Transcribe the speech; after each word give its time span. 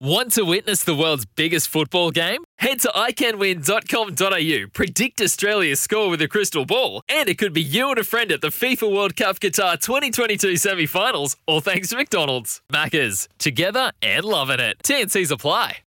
Want 0.00 0.32
to 0.32 0.42
witness 0.44 0.82
the 0.82 0.94
world's 0.94 1.24
biggest 1.24 1.68
football 1.68 2.10
game? 2.10 2.42
Head 2.58 2.80
to 2.80 2.88
iCanWin.com.au, 2.88 4.66
predict 4.72 5.20
Australia's 5.20 5.80
score 5.80 6.10
with 6.10 6.20
a 6.20 6.26
crystal 6.26 6.64
ball, 6.66 7.00
and 7.08 7.28
it 7.28 7.38
could 7.38 7.52
be 7.52 7.62
you 7.62 7.90
and 7.90 7.98
a 7.98 8.04
friend 8.04 8.32
at 8.32 8.40
the 8.40 8.48
FIFA 8.48 8.92
World 8.92 9.14
Cup 9.14 9.38
Qatar 9.38 9.80
2022 9.80 10.56
semi 10.56 10.86
finals, 10.86 11.36
all 11.46 11.60
thanks 11.60 11.90
to 11.90 11.96
McDonald's. 11.96 12.60
Maccas, 12.72 13.28
together 13.38 13.92
and 14.02 14.24
loving 14.24 14.58
it. 14.58 14.78
TNC's 14.82 15.30
apply. 15.30 15.78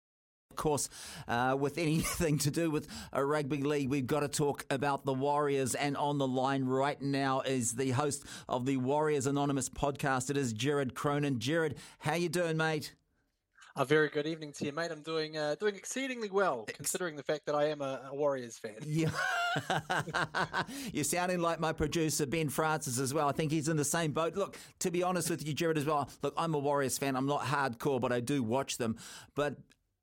Of 0.50 0.56
course, 0.56 0.88
uh, 1.26 1.56
with 1.58 1.76
anything 1.76 2.38
to 2.38 2.50
do 2.52 2.70
with 2.70 2.86
a 3.12 3.24
rugby 3.24 3.60
league, 3.60 3.90
we've 3.90 4.06
got 4.06 4.20
to 4.20 4.28
talk 4.28 4.64
about 4.70 5.04
the 5.04 5.14
Warriors. 5.14 5.74
And 5.74 5.96
on 5.96 6.18
the 6.18 6.28
line 6.28 6.64
right 6.64 7.02
now 7.02 7.40
is 7.40 7.72
the 7.72 7.90
host 7.90 8.24
of 8.48 8.66
the 8.66 8.76
Warriors 8.76 9.26
Anonymous 9.26 9.68
podcast. 9.68 10.30
It 10.30 10.36
is 10.36 10.52
Jared 10.52 10.94
Cronin. 10.94 11.40
Jared, 11.40 11.74
how 11.98 12.14
you 12.14 12.28
doing, 12.28 12.56
mate? 12.56 12.94
A 13.78 13.84
very 13.84 14.08
good 14.08 14.26
evening 14.26 14.52
to 14.52 14.64
you, 14.64 14.72
mate. 14.72 14.90
I'm 14.90 15.02
doing 15.02 15.36
uh, 15.36 15.54
doing 15.60 15.76
exceedingly 15.76 16.30
well, 16.30 16.64
considering 16.66 17.14
the 17.14 17.22
fact 17.22 17.44
that 17.44 17.54
I 17.54 17.64
am 17.64 17.82
a, 17.82 18.08
a 18.10 18.14
Warriors 18.14 18.56
fan. 18.58 18.76
Yeah, 18.86 19.10
you're 20.92 21.04
sounding 21.04 21.40
like 21.40 21.60
my 21.60 21.72
producer 21.72 22.24
Ben 22.24 22.48
Francis 22.48 22.98
as 22.98 23.12
well. 23.12 23.28
I 23.28 23.32
think 23.32 23.52
he's 23.52 23.68
in 23.68 23.76
the 23.76 23.84
same 23.84 24.12
boat. 24.12 24.34
Look, 24.34 24.56
to 24.80 24.90
be 24.90 25.02
honest 25.02 25.28
with 25.28 25.46
you, 25.46 25.52
Jared, 25.52 25.76
as 25.76 25.84
well. 25.84 26.08
Look, 26.22 26.32
I'm 26.38 26.54
a 26.54 26.58
Warriors 26.58 26.96
fan. 26.96 27.16
I'm 27.16 27.26
not 27.26 27.42
hardcore, 27.42 28.00
but 28.00 28.12
I 28.12 28.20
do 28.20 28.42
watch 28.42 28.78
them. 28.78 28.96
But 29.34 29.56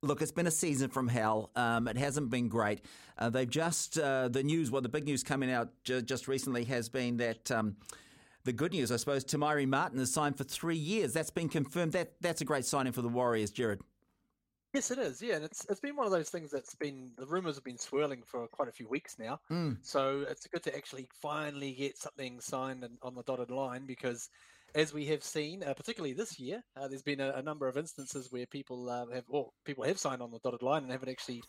Look, 0.04 0.22
it's 0.22 0.34
been 0.34 0.48
a 0.48 0.52
season 0.52 0.90
from 0.90 1.08
hell. 1.08 1.50
Um, 1.56 1.88
it 1.88 1.98
hasn't 1.98 2.30
been 2.30 2.50
great. 2.50 2.82
Uh, 3.18 3.30
they've 3.30 3.50
just 3.50 3.98
uh, 3.98 4.28
the 4.28 4.44
news. 4.44 4.70
Well, 4.70 4.82
the 4.82 4.90
big 4.90 5.06
news 5.06 5.24
coming 5.24 5.50
out 5.50 5.70
ju- 5.86 6.02
just 6.02 6.28
recently 6.28 6.66
has 6.66 6.90
been 6.90 7.18
that 7.18 7.50
um, 7.52 7.78
the 8.46 8.54
good 8.54 8.74
news, 8.74 8.92
I 8.92 8.98
suppose, 8.98 9.24
Te 9.24 9.38
Maire 9.38 9.66
Martin 9.66 10.00
has 10.00 10.12
signed 10.12 10.38
for 10.38 10.44
three 10.44 10.78
years. 10.78 11.14
That's 11.14 11.32
been 11.32 11.50
confirmed. 11.50 11.94
That 11.94 12.14
that's 12.22 12.42
a 12.42 12.46
great 12.46 12.66
signing 12.66 12.94
for 12.94 13.02
the 13.02 13.10
Warriors, 13.10 13.52
Jared. 13.52 13.82
Yes, 14.74 14.90
it 14.90 14.98
is. 14.98 15.22
Yeah, 15.22 15.36
and 15.36 15.46
it's 15.46 15.66
it's 15.70 15.80
been 15.80 15.96
one 15.96 16.06
of 16.06 16.12
those 16.12 16.30
things 16.30 16.52
that's 16.52 16.76
been 16.76 17.12
the 17.18 17.28
rumors 17.28 17.56
have 17.56 17.64
been 17.64 17.78
swirling 17.78 18.24
for 18.26 18.48
quite 18.48 18.68
a 18.68 18.72
few 18.72 18.88
weeks 18.88 19.18
now. 19.20 19.40
Mm. 19.52 19.78
So 19.82 20.26
it's 20.30 20.48
good 20.48 20.64
to 20.64 20.76
actually 20.76 21.08
finally 21.22 21.74
get 21.74 21.98
something 21.98 22.40
signed 22.40 22.84
and 22.84 22.98
on 23.02 23.14
the 23.14 23.24
dotted 23.24 23.52
line 23.52 23.86
because 23.86 24.30
as 24.76 24.94
we 24.94 25.06
have 25.06 25.24
seen, 25.24 25.64
uh, 25.64 25.74
particularly 25.74 26.14
this 26.14 26.40
year, 26.40 26.64
uh, 26.76 26.88
there's 26.88 27.04
been 27.04 27.20
a, 27.20 27.34
a, 27.34 27.42
number 27.42 27.68
of 27.68 27.78
instances 27.78 28.32
where 28.32 28.46
people 28.48 28.90
uh, 28.90 29.06
have, 29.14 29.24
well, 29.28 29.54
people 29.66 29.84
have 29.84 30.00
signed 30.00 30.22
on 30.22 30.32
the 30.32 30.40
dotted 30.40 30.64
line 30.64 30.82
and 30.82 30.92
haven't 30.92 31.10
actually 31.10 31.44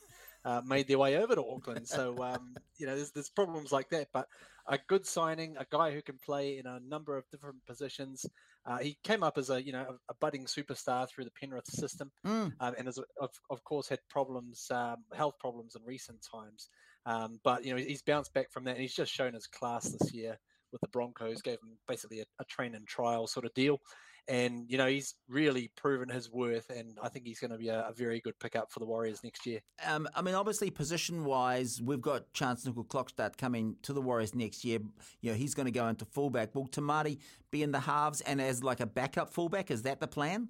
uh, 0.45 0.61
made 0.67 0.87
their 0.87 0.99
way 0.99 1.17
over 1.17 1.35
to 1.35 1.43
Auckland. 1.43 1.89
So, 1.89 2.15
um, 2.23 2.55
you 2.77 2.87
know, 2.87 2.95
there's, 2.95 3.13
there's 3.13 3.31
problems 3.31 3.73
like 3.73 3.89
that. 3.91 4.09
But 4.13 4.29
a 4.67 4.79
good 4.89 5.07
signing, 5.07 5.57
a 5.59 5.67
guy 5.71 5.93
who 5.93 6.03
can 6.03 6.19
play 6.25 6.59
in 6.59 6.67
a 6.67 6.81
number 6.81 7.17
of 7.17 7.29
different 7.31 7.65
positions. 7.67 8.27
Uh, 8.67 8.79
he 8.79 8.97
came 9.05 9.23
up 9.23 9.37
as 9.37 9.51
a, 9.51 9.63
you 9.63 9.73
know, 9.73 9.87
a, 9.89 10.13
a 10.13 10.15
budding 10.21 10.47
superstar 10.47 11.09
through 11.09 11.25
the 11.25 11.31
Penrith 11.39 11.67
system, 11.67 12.11
mm. 12.27 12.53
um, 12.61 12.75
and 12.79 12.87
has 12.87 12.99
of, 13.21 13.31
of 13.51 13.63
course 13.65 13.89
had 13.89 14.01
problems, 14.09 14.67
um, 14.71 14.97
health 15.15 15.35
problems 15.39 15.77
in 15.77 15.83
recent 15.85 16.19
times. 16.33 16.69
Um, 17.07 17.41
but 17.45 17.65
you 17.65 17.75
know, 17.75 17.81
he's 17.81 18.03
bounced 18.03 18.33
back 18.33 18.51
from 18.51 18.65
that, 18.65 18.73
and 18.73 18.81
he's 18.81 18.95
just 18.95 19.13
shown 19.13 19.35
his 19.35 19.47
class 19.47 19.91
this 19.91 20.15
year 20.15 20.39
with 20.73 20.81
the 20.81 20.89
Broncos, 20.89 21.43
gave 21.43 21.61
him 21.61 21.77
basically 21.87 22.21
a, 22.21 22.25
a 22.41 22.45
train 22.45 22.75
and 22.75 22.87
trial 22.87 23.27
sort 23.27 23.45
of 23.45 23.53
deal. 23.55 23.81
And, 24.27 24.65
you 24.69 24.79
know, 24.79 24.87
he's 24.87 25.15
really 25.29 25.71
proven 25.77 26.09
his 26.09 26.31
worth, 26.31 26.71
and 26.71 26.99
I 27.03 27.09
think 27.09 27.27
he's 27.27 27.41
going 27.41 27.51
to 27.51 27.59
be 27.59 27.69
a, 27.69 27.89
a 27.89 27.93
very 27.93 28.21
good 28.21 28.39
pickup 28.39 28.73
for 28.73 28.81
the 28.81 28.87
Warriors 28.87 29.23
next 29.23 29.45
year. 29.45 29.61
Um, 29.87 30.09
I 30.15 30.23
mean, 30.23 30.35
obviously, 30.35 30.71
position 30.71 31.25
wise, 31.25 31.83
we've 31.83 32.01
got 32.01 32.33
Charnze 32.33 32.67
Nicoll-Klokstad 32.67 33.37
coming 33.37 33.77
to 33.83 33.93
the 33.93 34.01
Warriors 34.01 34.35
next 34.35 34.65
year. 34.65 34.79
You 35.21 35.33
know, 35.33 35.37
he's 35.37 35.55
going 35.55 35.67
to 35.67 35.73
go 35.73 35.89
into 35.89 36.07
fullback. 36.07 36.55
Will 36.55 36.69
Maire 36.81 37.17
be 37.51 37.63
in 37.63 37.73
the 37.73 37.81
halves 37.81 38.23
and 38.23 38.41
as 38.41 38.65
like 38.65 38.81
a 38.81 38.87
backup 38.87 39.31
fullback? 39.31 39.71
Is 39.71 39.83
that 39.83 40.01
the 40.01 40.09
plan? 40.09 40.49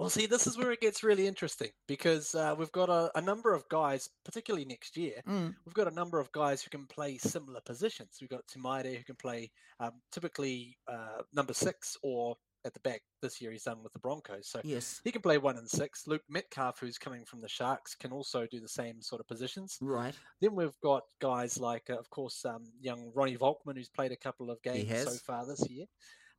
Well, 0.00 0.08
see, 0.08 0.24
this 0.24 0.46
is 0.46 0.56
where 0.56 0.72
it 0.72 0.80
gets 0.80 1.04
really 1.04 1.26
interesting 1.26 1.68
because 1.86 2.34
uh, 2.34 2.54
we've 2.56 2.72
got 2.72 2.88
a, 2.88 3.10
a, 3.16 3.20
number 3.20 3.52
of 3.52 3.68
guys, 3.68 4.08
particularly 4.24 4.64
next 4.64 4.96
year, 4.96 5.20
mm. 5.28 5.54
we've 5.66 5.74
got 5.74 5.92
a 5.92 5.94
number 5.94 6.18
of 6.18 6.32
guys 6.32 6.62
who 6.62 6.70
can 6.70 6.86
play 6.86 7.18
similar 7.18 7.60
positions. 7.60 8.16
We've 8.18 8.30
got 8.30 8.46
Te 8.46 8.60
Maire 8.60 8.96
who 8.96 9.04
can 9.04 9.16
play 9.16 9.50
um, 9.78 9.92
typically 10.10 10.78
uh, 10.88 11.22
number 11.34 11.52
six 11.52 11.98
or 12.02 12.36
at 12.64 12.74
the 12.74 12.80
back. 12.80 13.00
This 13.22 13.40
year 13.40 13.50
he's 13.50 13.64
done 13.64 13.82
with 13.82 13.92
the 13.92 13.98
Broncos, 13.98 14.48
so 14.48 14.60
yes, 14.64 15.00
he 15.04 15.12
can 15.12 15.22
play 15.22 15.38
one 15.38 15.56
and 15.56 15.68
six. 15.68 16.06
Luke 16.06 16.22
Metcalf, 16.28 16.78
who's 16.80 16.98
coming 16.98 17.24
from 17.24 17.40
the 17.40 17.48
Sharks, 17.48 17.94
can 17.94 18.12
also 18.12 18.46
do 18.50 18.60
the 18.60 18.68
same 18.68 19.00
sort 19.02 19.20
of 19.20 19.26
positions. 19.28 19.78
Right. 19.80 20.14
Then 20.40 20.54
we've 20.54 20.78
got 20.82 21.02
guys 21.20 21.58
like, 21.58 21.90
uh, 21.90 21.98
of 21.98 22.08
course, 22.10 22.44
um, 22.44 22.64
young 22.80 23.12
Ronnie 23.14 23.36
Volkman, 23.36 23.76
who's 23.76 23.88
played 23.88 24.12
a 24.12 24.16
couple 24.16 24.50
of 24.50 24.62
games 24.62 24.88
so 25.04 25.10
far 25.26 25.46
this 25.46 25.68
year. 25.68 25.86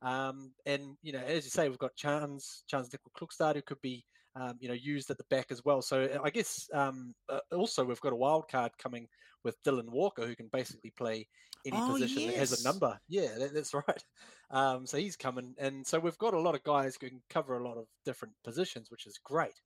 Um, 0.02 0.52
and 0.66 0.96
you 1.02 1.12
know, 1.12 1.20
as 1.20 1.44
you 1.44 1.50
say, 1.50 1.68
we've 1.68 1.78
got 1.78 1.96
Charnze, 1.96 2.62
Charnze 2.70 2.90
Nicoll-Klokstad, 2.90 3.54
who 3.54 3.62
could 3.62 3.80
be, 3.82 4.04
um, 4.34 4.54
you 4.60 4.68
know, 4.68 4.74
used 4.74 5.10
at 5.10 5.18
the 5.18 5.24
back 5.30 5.46
as 5.50 5.64
well. 5.64 5.82
So 5.82 6.08
I 6.24 6.30
guess 6.30 6.68
um, 6.74 7.14
uh, 7.28 7.38
also 7.52 7.84
we've 7.84 8.00
got 8.00 8.12
a 8.12 8.16
wild 8.16 8.48
card 8.48 8.72
coming 8.78 9.06
with 9.44 9.62
Dylan 9.62 9.90
Walker, 9.90 10.26
who 10.26 10.34
can 10.34 10.48
basically 10.52 10.92
play 10.96 11.28
any 11.64 11.76
oh, 11.78 11.92
position 11.92 12.22
yes. 12.22 12.32
that 12.32 12.38
has 12.38 12.64
a 12.64 12.68
number. 12.68 12.98
Yeah, 13.08 13.28
that, 13.38 13.54
that's 13.54 13.74
right. 13.88 14.04
Um, 14.50 14.86
so 14.86 14.98
he's 14.98 15.16
coming, 15.16 15.54
and 15.58 15.86
so 15.86 15.98
we've 15.98 16.18
got 16.18 16.34
a 16.34 16.40
lot 16.40 16.54
of 16.54 16.62
guys 16.62 16.96
who 17.00 17.08
can 17.08 17.22
cover 17.30 17.58
a 17.58 17.66
lot 17.66 17.78
of 17.78 17.86
different 18.04 18.34
positions, 18.44 18.90
which 18.90 19.06
is 19.06 19.18
great. 19.22 19.60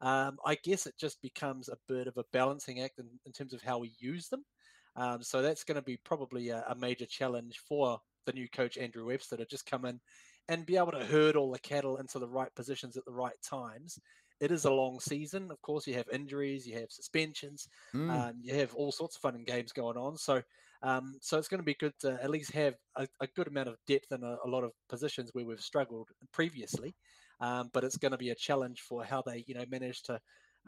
Um, 0.00 0.38
I 0.44 0.56
guess 0.62 0.86
it 0.86 0.94
just 0.98 1.20
becomes 1.22 1.68
a 1.68 1.78
bit 1.88 2.06
of 2.06 2.16
a 2.18 2.24
balancing 2.32 2.80
act 2.80 2.98
in, 2.98 3.06
in 3.24 3.32
terms 3.32 3.54
of 3.54 3.62
how 3.62 3.78
we 3.78 3.92
use 3.98 4.28
them. 4.28 4.44
Um, 4.94 5.22
so 5.22 5.42
that's 5.42 5.64
going 5.64 5.76
to 5.76 5.82
be 5.82 5.98
probably 5.98 6.50
a, 6.50 6.64
a, 6.68 6.74
major 6.74 7.04
challenge 7.06 7.60
for 7.68 7.98
the 8.24 8.32
new 8.32 8.48
coach 8.48 8.78
Andrew 8.78 9.06
Webster 9.06 9.36
to 9.36 9.44
just 9.44 9.66
come 9.66 9.84
in 9.84 10.00
and 10.48 10.64
be 10.64 10.76
able 10.76 10.92
to 10.92 11.04
herd 11.04 11.36
all 11.36 11.50
the 11.50 11.58
cattle 11.58 11.98
into 11.98 12.18
the 12.18 12.28
right 12.28 12.54
positions 12.54 12.96
at 12.96 13.04
the 13.04 13.12
right 13.12 13.40
times. 13.42 13.98
It 14.40 14.50
is 14.50 14.64
a 14.64 14.70
long 14.70 15.00
season. 15.00 15.50
Of 15.50 15.60
course, 15.62 15.86
you 15.86 15.94
have 15.94 16.08
injuries, 16.12 16.66
you 16.66 16.78
have 16.78 16.90
suspensions, 16.90 17.68
mm. 17.94 18.10
um, 18.10 18.34
you 18.40 18.54
have 18.54 18.74
all 18.74 18.92
sorts 18.92 19.16
of 19.16 19.22
fun 19.22 19.34
and 19.34 19.46
games 19.46 19.72
going 19.72 19.96
on. 19.96 20.16
So, 20.16 20.42
um, 20.86 21.18
so 21.20 21.36
it's 21.36 21.48
going 21.48 21.58
to 21.58 21.64
be 21.64 21.74
good 21.74 21.94
to 22.00 22.16
at 22.22 22.30
least 22.30 22.52
have 22.52 22.74
a, 22.94 23.08
a 23.20 23.26
good 23.34 23.48
amount 23.48 23.68
of 23.68 23.76
depth 23.88 24.12
in 24.12 24.22
a, 24.22 24.36
a, 24.44 24.48
lot 24.48 24.62
of 24.62 24.70
positions 24.88 25.30
where 25.32 25.44
we've 25.44 25.60
struggled 25.60 26.08
previously. 26.32 26.94
Um, 27.40 27.70
but 27.72 27.82
it's 27.82 27.96
going 27.96 28.12
to 28.12 28.18
be 28.18 28.30
a 28.30 28.36
challenge 28.36 28.82
for 28.88 29.02
how 29.02 29.20
they, 29.26 29.42
you 29.48 29.54
know, 29.54 29.64
manage 29.68 30.02
to 30.04 30.20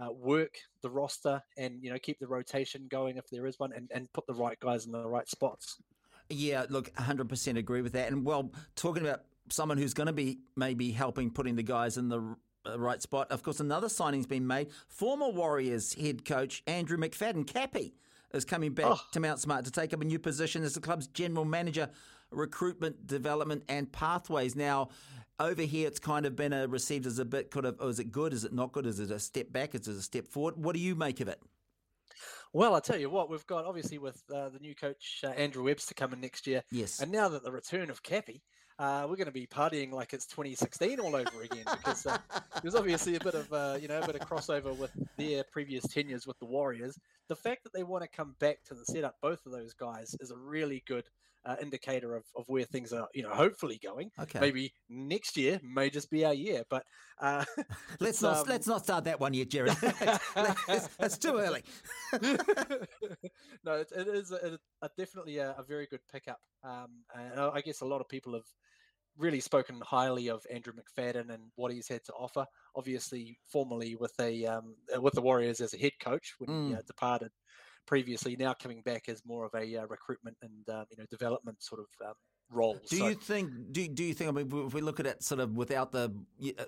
uh, 0.02 0.12
work 0.12 0.54
the 0.82 0.90
roster 0.90 1.40
and 1.56 1.82
you 1.82 1.90
know 1.90 1.98
keep 2.00 2.18
the 2.18 2.26
rotation 2.26 2.86
going 2.90 3.16
if 3.16 3.28
there 3.30 3.46
is 3.46 3.58
one, 3.58 3.72
and, 3.72 3.90
and 3.94 4.12
put 4.12 4.26
the 4.26 4.34
right 4.34 4.58
guys 4.60 4.86
in 4.86 4.92
the 4.92 5.08
right 5.08 5.28
spots. 5.28 5.76
Yeah, 6.30 6.66
look, 6.68 6.92
100% 6.94 7.56
agree 7.56 7.80
with 7.80 7.92
that. 7.92 8.12
And 8.12 8.24
well, 8.24 8.52
talking 8.76 9.02
about 9.04 9.22
someone 9.50 9.78
who's 9.78 9.94
going 9.94 10.08
to 10.08 10.12
be 10.12 10.40
maybe 10.56 10.90
helping 10.90 11.30
putting 11.30 11.56
the 11.56 11.62
guys 11.62 11.96
in 11.96 12.08
the 12.08 12.36
uh, 12.66 12.78
right 12.78 13.00
spot, 13.00 13.30
of 13.30 13.42
course, 13.42 13.60
another 13.60 13.88
signing's 13.88 14.26
been 14.26 14.46
made. 14.46 14.68
Former 14.88 15.28
Warriors 15.28 15.94
head 15.94 16.24
coach 16.24 16.62
Andrew 16.66 16.98
McFadden, 16.98 17.46
Cappy, 17.46 17.94
is 18.32 18.44
coming 18.44 18.72
back 18.72 18.86
oh. 18.86 19.00
to 19.12 19.20
Mount 19.20 19.40
Smart 19.40 19.64
to 19.64 19.70
take 19.70 19.92
up 19.92 20.00
a 20.00 20.04
new 20.04 20.18
position 20.18 20.62
as 20.62 20.74
the 20.74 20.80
club's 20.80 21.06
general 21.06 21.44
manager, 21.44 21.88
recruitment, 22.30 23.06
development, 23.06 23.64
and 23.68 23.90
pathways. 23.90 24.54
Now, 24.54 24.90
over 25.40 25.62
here, 25.62 25.86
it's 25.86 25.98
kind 25.98 26.26
of 26.26 26.36
been 26.36 26.52
a, 26.52 26.66
received 26.66 27.06
as 27.06 27.18
a 27.18 27.24
bit 27.24 27.50
kind 27.50 27.66
of, 27.66 27.76
oh, 27.80 27.88
is 27.88 27.98
it 27.98 28.10
good? 28.10 28.32
Is 28.32 28.44
it 28.44 28.52
not 28.52 28.72
good? 28.72 28.86
Is 28.86 29.00
it 29.00 29.10
a 29.10 29.18
step 29.18 29.52
back? 29.52 29.74
Is 29.74 29.88
it 29.88 29.96
a 29.96 30.02
step 30.02 30.26
forward? 30.28 30.56
What 30.56 30.74
do 30.74 30.80
you 30.80 30.94
make 30.94 31.20
of 31.20 31.28
it? 31.28 31.40
Well, 32.52 32.74
I 32.74 32.80
tell 32.80 32.98
you 32.98 33.10
what, 33.10 33.30
we've 33.30 33.46
got 33.46 33.66
obviously 33.66 33.98
with 33.98 34.22
uh, 34.34 34.48
the 34.48 34.58
new 34.58 34.74
coach 34.74 35.20
uh, 35.22 35.28
Andrew 35.28 35.64
Webster 35.64 35.94
coming 35.94 36.20
next 36.20 36.46
year. 36.46 36.62
Yes. 36.70 37.00
And 37.00 37.12
now 37.12 37.28
that 37.28 37.44
the 37.44 37.52
return 37.52 37.90
of 37.90 38.02
Cappy, 38.02 38.42
uh, 38.78 39.06
we're 39.08 39.16
going 39.16 39.26
to 39.26 39.32
be 39.32 39.46
partying 39.46 39.92
like 39.92 40.12
it's 40.12 40.26
2016 40.26 41.00
all 41.00 41.16
over 41.16 41.42
again 41.42 41.64
because 41.66 42.06
uh, 42.06 42.16
there's 42.62 42.74
obviously 42.74 43.16
a 43.16 43.20
bit 43.20 43.34
of 43.34 43.52
uh, 43.52 43.76
you 43.80 43.88
know 43.88 44.00
a 44.00 44.06
bit 44.06 44.14
of 44.14 44.28
crossover 44.28 44.76
with 44.76 44.92
their 45.16 45.42
previous 45.44 45.86
tenures 45.86 46.26
with 46.26 46.38
the 46.38 46.44
Warriors. 46.44 46.98
The 47.28 47.36
fact 47.36 47.64
that 47.64 47.72
they 47.72 47.82
want 47.82 48.04
to 48.04 48.08
come 48.08 48.36
back 48.38 48.62
to 48.68 48.74
the 48.74 48.84
setup, 48.84 49.16
both 49.20 49.44
of 49.46 49.52
those 49.52 49.74
guys, 49.74 50.14
is 50.20 50.30
a 50.30 50.36
really 50.36 50.82
good 50.86 51.04
uh, 51.48 51.56
indicator 51.62 52.14
of, 52.14 52.24
of 52.36 52.44
where 52.48 52.64
things 52.64 52.92
are, 52.92 53.08
you 53.14 53.22
know, 53.22 53.30
hopefully 53.30 53.80
going. 53.82 54.10
Okay. 54.20 54.38
Maybe 54.38 54.72
next 54.90 55.36
year 55.36 55.58
may 55.64 55.88
just 55.88 56.10
be 56.10 56.24
our 56.24 56.34
year, 56.34 56.62
but 56.68 56.84
uh, 57.20 57.44
let's 58.00 58.20
not 58.20 58.36
um, 58.38 58.46
let's 58.48 58.66
not 58.66 58.84
start 58.84 59.04
that 59.04 59.18
one 59.18 59.32
yet, 59.32 59.48
Jerry. 59.48 59.70
That's 60.98 61.18
too 61.18 61.38
early. 61.38 61.62
no, 63.64 63.72
it, 63.72 63.90
it 63.96 64.08
is 64.08 64.30
a, 64.30 64.58
a 64.82 64.90
definitely 64.98 65.38
a, 65.38 65.54
a, 65.58 65.62
very 65.62 65.86
good 65.86 66.00
pickup. 66.12 66.40
Um, 66.62 67.04
and 67.14 67.40
I 67.40 67.62
guess 67.62 67.80
a 67.80 67.86
lot 67.86 68.02
of 68.02 68.08
people 68.08 68.34
have 68.34 68.46
really 69.16 69.40
spoken 69.40 69.80
highly 69.82 70.28
of 70.28 70.46
Andrew 70.52 70.72
McFadden 70.74 71.30
and 71.30 71.44
what 71.56 71.72
he's 71.72 71.88
had 71.88 72.04
to 72.04 72.12
offer. 72.12 72.44
Obviously, 72.76 73.38
formerly 73.50 73.96
with 73.96 74.14
a 74.20 74.44
um, 74.46 74.76
with 75.00 75.14
the 75.14 75.22
Warriors 75.22 75.60
as 75.60 75.72
a 75.72 75.78
head 75.78 75.92
coach 76.00 76.34
when 76.38 76.50
mm. 76.50 76.68
he 76.68 76.74
uh, 76.74 76.82
departed 76.86 77.30
previously, 77.88 78.36
now 78.36 78.52
coming 78.52 78.82
back 78.82 79.08
as 79.08 79.22
more 79.26 79.46
of 79.46 79.54
a 79.54 79.76
uh, 79.76 79.86
recruitment 79.86 80.36
and 80.42 80.68
um, 80.68 80.84
you 80.90 80.98
know 80.98 81.06
development 81.10 81.60
sort 81.62 81.80
of 81.80 82.06
um, 82.06 82.14
role. 82.50 82.78
Do 82.90 82.98
so, 82.98 83.08
you 83.08 83.14
think? 83.14 83.50
Do 83.72 83.88
do 83.88 84.04
you 84.04 84.12
think? 84.12 84.28
I 84.28 84.32
mean, 84.32 84.66
if 84.66 84.74
we 84.74 84.82
look 84.82 85.00
at 85.00 85.06
it 85.06 85.22
sort 85.22 85.40
of 85.40 85.56
without 85.56 85.90
the 85.90 86.12
uh, 86.58 86.64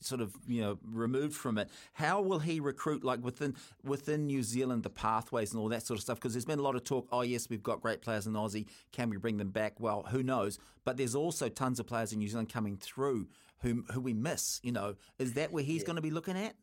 sort 0.00 0.20
of 0.20 0.34
you 0.48 0.60
know 0.60 0.78
removed 0.84 1.36
from 1.36 1.58
it, 1.58 1.70
how 1.92 2.20
will 2.20 2.40
he 2.40 2.58
recruit 2.58 3.04
like 3.04 3.22
within 3.22 3.54
within 3.84 4.26
New 4.26 4.42
Zealand 4.42 4.82
the 4.82 4.90
pathways 4.90 5.52
and 5.52 5.60
all 5.60 5.68
that 5.68 5.86
sort 5.86 5.98
of 5.98 6.02
stuff? 6.02 6.18
Because 6.18 6.34
there's 6.34 6.44
been 6.44 6.58
a 6.58 6.62
lot 6.62 6.74
of 6.74 6.82
talk. 6.82 7.06
Oh 7.12 7.22
yes, 7.22 7.48
we've 7.48 7.62
got 7.62 7.80
great 7.80 8.02
players 8.02 8.26
in 8.26 8.32
Aussie. 8.32 8.66
Can 8.92 9.10
we 9.10 9.16
bring 9.16 9.36
them 9.36 9.50
back? 9.50 9.78
Well, 9.78 10.02
who 10.10 10.24
knows? 10.24 10.58
But 10.84 10.96
there's 10.96 11.14
also 11.14 11.48
tons 11.48 11.78
of 11.78 11.86
players 11.86 12.12
in 12.12 12.18
New 12.18 12.28
Zealand 12.28 12.48
coming 12.52 12.76
through 12.76 13.28
who 13.60 13.84
who 13.92 14.00
we 14.00 14.12
miss. 14.12 14.58
You 14.64 14.72
know, 14.72 14.96
is 15.20 15.34
that 15.34 15.52
where 15.52 15.62
he's 15.62 15.82
yeah. 15.82 15.86
going 15.86 15.96
to 15.96 16.02
be 16.02 16.10
looking 16.10 16.36
at? 16.36 16.54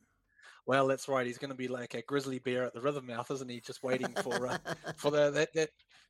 Well, 0.66 0.88
that's 0.88 1.08
right. 1.08 1.26
He's 1.26 1.38
going 1.38 1.52
to 1.52 1.58
be 1.58 1.68
like 1.68 1.94
a 1.96 2.02
grizzly 2.04 2.40
bear 2.40 2.64
at 2.64 2.74
the 2.74 2.82
rhythm 2.82 3.08
mouth, 3.08 3.32
isn't 3.32 3.50
he? 3.50 3.60
Just 3.60 3.84
waiting 3.84 4.14
for 4.24 4.48
uh, 4.48 4.58
for 4.98 5.12
the 5.12 5.32
that, 5.32 5.54
that 5.54 5.70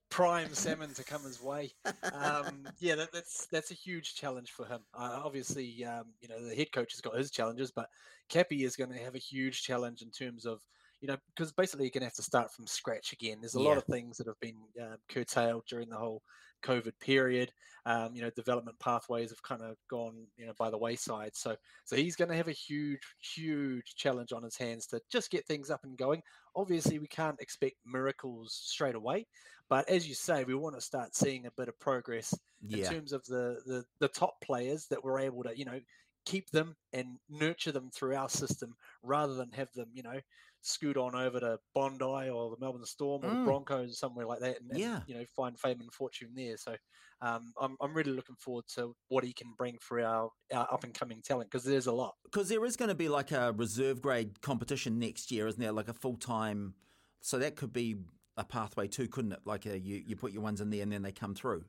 prime 0.09 0.53
salmon 0.53 0.93
to 0.93 1.03
come 1.03 1.23
his 1.23 1.41
way. 1.41 1.71
Um, 2.13 2.67
yeah, 2.79 2.95
that, 2.95 3.11
that's 3.13 3.47
that's 3.47 3.71
a 3.71 3.75
huge 3.75 4.15
challenge 4.15 4.51
for 4.51 4.65
him. 4.65 4.81
Uh, 4.93 5.21
obviously, 5.23 5.83
um, 5.85 6.13
you 6.21 6.27
know 6.27 6.45
the 6.45 6.55
head 6.55 6.71
coach 6.71 6.93
has 6.93 7.01
got 7.01 7.17
his 7.17 7.31
challenges, 7.31 7.71
but 7.71 7.87
Cappy 8.29 8.63
is 8.63 8.75
going 8.75 8.91
to 8.91 9.03
have 9.03 9.15
a 9.15 9.19
huge 9.19 9.63
challenge 9.63 10.01
in 10.01 10.11
terms 10.11 10.45
of 10.45 10.61
you 11.01 11.07
know 11.07 11.17
because 11.35 11.51
basically 11.51 11.85
you're 11.85 11.91
going 11.91 12.01
to 12.01 12.07
have 12.07 12.15
to 12.15 12.23
start 12.23 12.51
from 12.53 12.67
scratch 12.67 13.11
again. 13.11 13.37
There's 13.41 13.55
a 13.55 13.59
yeah. 13.59 13.67
lot 13.69 13.77
of 13.77 13.85
things 13.85 14.17
that 14.17 14.27
have 14.27 14.39
been 14.39 14.57
uh, 14.81 14.95
curtailed 15.09 15.63
during 15.67 15.89
the 15.89 15.97
whole 15.97 16.21
COVID 16.63 16.93
period. 16.99 17.51
Um, 17.85 18.11
you 18.13 18.21
know, 18.21 18.29
development 18.35 18.77
pathways 18.79 19.31
have 19.31 19.41
kind 19.41 19.63
of 19.63 19.75
gone, 19.89 20.27
you 20.37 20.45
know, 20.45 20.53
by 20.57 20.69
the 20.69 20.77
wayside. 20.77 21.31
So, 21.35 21.55
so 21.83 21.95
he's 21.95 22.15
going 22.15 22.29
to 22.29 22.37
have 22.37 22.47
a 22.47 22.51
huge, 22.51 22.99
huge 23.35 23.95
challenge 23.95 24.31
on 24.31 24.43
his 24.43 24.55
hands 24.55 24.85
to 24.87 25.01
just 25.11 25.31
get 25.31 25.47
things 25.47 25.71
up 25.71 25.83
and 25.83 25.97
going. 25.97 26.21
Obviously, 26.55 26.99
we 26.99 27.07
can't 27.07 27.41
expect 27.41 27.77
miracles 27.83 28.53
straight 28.63 28.93
away, 28.93 29.25
but 29.67 29.89
as 29.89 30.07
you 30.07 30.13
say, 30.13 30.43
we 30.43 30.53
want 30.53 30.75
to 30.75 30.81
start 30.81 31.15
seeing 31.15 31.47
a 31.47 31.51
bit 31.57 31.69
of 31.69 31.79
progress 31.79 32.37
in 32.69 32.83
terms 32.83 33.13
of 33.13 33.25
the, 33.25 33.57
the 33.65 33.83
the 33.99 34.07
top 34.07 34.39
players 34.41 34.85
that 34.87 35.03
we're 35.03 35.19
able 35.19 35.41
to, 35.43 35.57
you 35.57 35.65
know, 35.65 35.79
keep 36.25 36.49
them 36.51 36.75
and 36.93 37.17
nurture 37.29 37.71
them 37.71 37.89
through 37.93 38.15
our 38.15 38.29
system 38.29 38.75
rather 39.03 39.33
than 39.33 39.51
have 39.51 39.71
them, 39.73 39.89
you 39.93 40.03
know, 40.03 40.19
scoot 40.61 40.97
on 40.97 41.15
over 41.15 41.39
to 41.39 41.59
Bondi 41.73 42.29
or 42.29 42.51
the 42.51 42.57
Melbourne 42.59 42.85
Storm 42.85 43.23
or 43.23 43.29
mm. 43.29 43.39
the 43.39 43.45
Broncos 43.45 43.99
somewhere 43.99 44.25
like 44.25 44.39
that, 44.39 44.57
and, 44.61 44.77
yeah. 44.77 44.97
and, 44.97 45.03
you 45.07 45.15
know 45.15 45.25
find 45.35 45.59
fame 45.59 45.81
and 45.81 45.91
fortune 45.91 46.29
there. 46.35 46.57
So 46.57 46.75
um, 47.21 47.53
I'm 47.59 47.75
I'm 47.81 47.93
really 47.93 48.11
looking 48.11 48.35
forward 48.35 48.65
to 48.75 48.95
what 49.09 49.23
he 49.23 49.33
can 49.33 49.53
bring 49.57 49.77
for 49.79 49.99
our, 50.01 50.29
our 50.53 50.73
up 50.73 50.83
and 50.83 50.93
coming 50.93 51.21
talent 51.21 51.49
because 51.51 51.65
there's 51.65 51.87
a 51.87 51.91
lot. 51.91 52.13
Because 52.23 52.49
there 52.49 52.63
is 52.65 52.77
going 52.77 52.89
to 52.89 52.95
be 52.95 53.09
like 53.09 53.31
a 53.31 53.53
reserve 53.53 54.01
grade 54.01 54.41
competition 54.41 54.99
next 54.99 55.31
year, 55.31 55.47
isn't 55.47 55.61
there? 55.61 55.71
Like 55.71 55.89
a 55.89 55.93
full 55.93 56.17
time. 56.17 56.75
So 57.21 57.39
that 57.39 57.55
could 57.55 57.73
be 57.73 57.97
a 58.37 58.43
pathway 58.43 58.87
too, 58.87 59.07
couldn't 59.07 59.33
it? 59.33 59.41
Like 59.45 59.65
a, 59.65 59.73
uh, 59.73 59.75
you 59.75 60.01
you 60.05 60.15
put 60.15 60.31
your 60.31 60.41
ones 60.41 60.61
in 60.61 60.69
there 60.69 60.83
and 60.83 60.91
then 60.91 61.01
they 61.01 61.11
come 61.11 61.35
through. 61.35 61.65